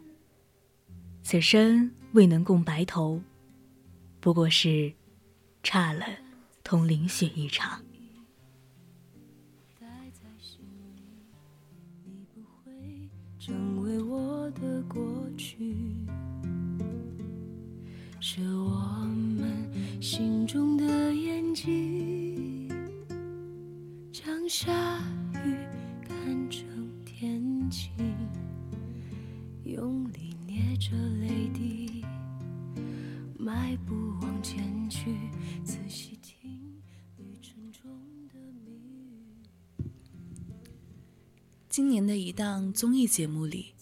[1.23, 3.19] 此生未能共白头，
[4.21, 4.93] 不过是
[5.63, 6.05] 差了
[6.63, 7.81] 同淋雪一场。
[9.79, 10.59] 待在心
[10.95, 11.01] 里，
[12.05, 15.75] 你不会成为我的过去，
[18.19, 18.77] 是我
[19.39, 22.69] 们心中的眼睛，
[24.13, 24.71] 将下
[25.43, 25.57] 雨
[26.07, 26.63] 看成
[27.03, 27.91] 天晴，
[29.63, 32.00] 用力捏着泪滴，
[33.43, 35.15] 迈步往前去，
[35.63, 36.79] 仔细听
[37.17, 37.89] 旅程中
[38.31, 38.69] 的谜
[39.79, 39.89] 语。
[41.67, 43.73] 今年的一档综艺节目里，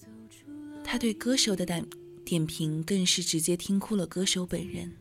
[0.82, 1.86] 他对歌手的点
[2.24, 4.94] 点评更是直接听哭了歌手本人。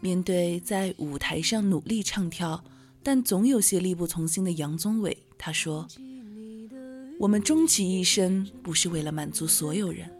[0.00, 2.64] 面对在舞台上努力唱跳，
[3.00, 5.86] 但总有些力不从心的杨宗纬，他说
[7.20, 10.10] ：“我们终其一生，不是为了满足所有人，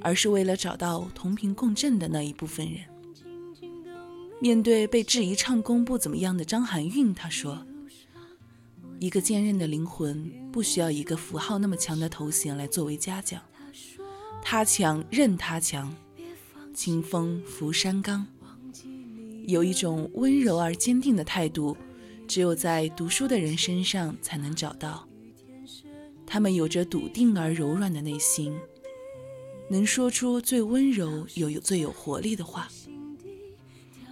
[0.00, 2.80] 而是为了找到同频共振的那一部分人。”
[4.40, 7.66] 面对被质疑唱功不怎么样的张含韵，他说
[8.98, 13.42] ：“一个坚韧的灵魂，不需要一个符号那么强的头衔来作为嘉奖。
[14.42, 15.94] 他强任他强，
[16.72, 18.26] 清风拂山岗。
[19.46, 21.76] 有一种温柔而坚定的态度，
[22.26, 25.06] 只有在读书的人身上才能找到。
[26.26, 28.56] 他们有着笃定而柔软的内心，
[29.70, 32.68] 能说出最温柔又有最有活力的话。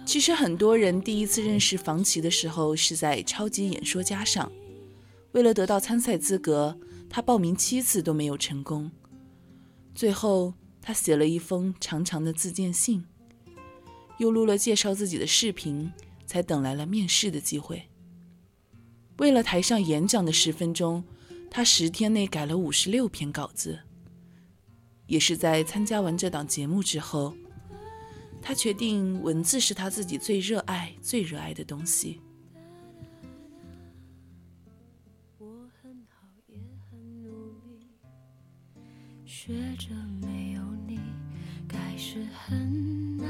[0.05, 4.49] 其实很多人第一次认识房琪的时候是在《超级演说家》上，
[5.33, 6.79] 为了得到参赛资格，
[7.09, 8.89] 他报名七次都没有成功。
[9.93, 13.05] 最后，他写了一封长长的自荐信，
[14.17, 15.91] 又录了介绍自己的视频，
[16.25, 17.83] 才等来了面试的机会。
[19.17, 21.03] 为了台上演讲的十分钟，
[21.51, 23.79] 他十天内改了五十六篇稿子。
[25.09, 27.33] 也是在参加完这档节目之后，
[28.41, 32.21] 他决定文字是他自己最热爱、最热爱的东西。
[39.25, 40.99] 学着没有你，
[41.67, 43.27] 开始很难，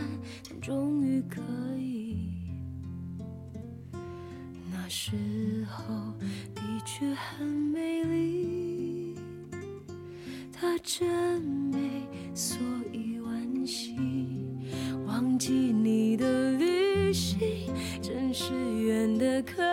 [0.49, 1.41] 但终于可
[1.77, 2.51] 以。
[4.69, 6.13] 那时候
[6.53, 8.68] 的确很美丽，
[10.61, 11.41] 它真
[11.71, 11.79] 美，
[12.33, 12.57] 所
[12.91, 13.95] 以惋惜。
[15.07, 17.39] 忘记你的旅行，
[18.01, 19.63] 真是远的可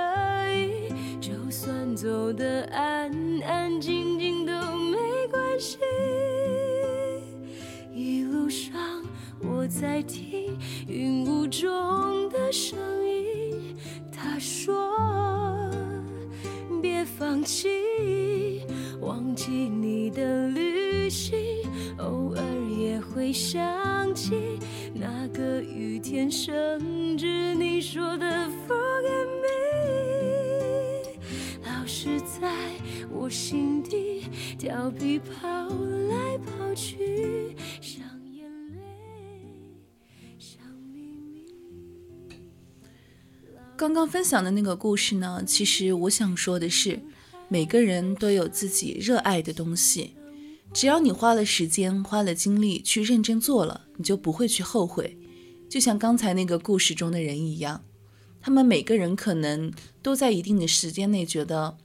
[0.54, 0.94] 以。
[1.20, 3.10] 就算走得安
[3.42, 4.96] 安静静都没
[5.28, 5.78] 关系。
[7.92, 9.02] 一路上
[9.40, 10.56] 我在听
[10.86, 13.76] 云雾中的声音，
[14.12, 14.72] 他说
[17.06, 17.68] 放弃，
[19.00, 21.38] 忘记你的旅行，
[21.98, 22.42] 偶尔
[22.76, 24.58] 也会想起
[24.92, 28.26] 那个雨天甚至你说的
[28.66, 29.54] Forget me。
[31.64, 32.52] 老是在
[33.10, 34.24] 我心底
[34.58, 37.56] 调皮跑来跑去，
[43.76, 46.98] 刚刚分享的那个故事呢，其实我想说的是，
[47.46, 50.14] 每个人都有自己热爱的东西，
[50.72, 55.18] 只要你花了时间、花了精力去认真做了，你就不会去后悔。
[55.68, 57.84] 就像刚才那个故事中的人一样，
[58.40, 59.70] 他们每个人可能
[60.00, 61.76] 都在一定的时间内觉得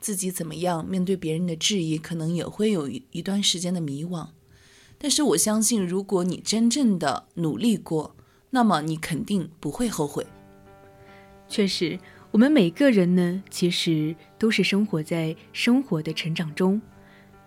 [0.00, 4.28] 自己怎么样，面对别人的质疑，可能也会有一一段时间的迷惘。
[4.96, 8.16] 但是我相信，如果你真正的努力过，
[8.48, 10.26] 那么你肯定不会后悔。
[11.48, 11.98] 确实，
[12.30, 16.80] 我们每个人呢，其实都是生活在生活的成长中，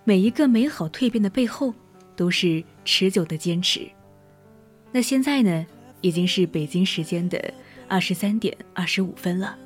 [0.04, 1.74] 每一个美好蜕变的背后，
[2.16, 3.88] 都是持久的坚持。
[4.92, 5.66] 那现在呢，
[6.00, 7.54] 已经是北京时间的
[7.88, 9.58] 二十三点二十五分了，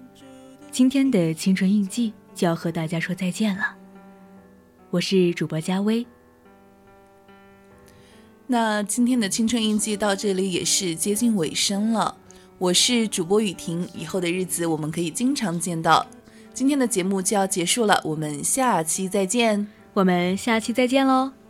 [0.72, 3.76] 今天的青春印记就要和大家说再见了。
[4.90, 6.06] 我是主播佳薇。
[8.48, 12.18] 那今天的青春印记到这里也是接近尾声了。
[12.62, 16.06] 我是主播雨婷，以后的日子我们可以经常见到。
[16.54, 19.68] 今天的节目就要结束了，我们下期再见。
[19.96, 21.41] 我们下期再见喽。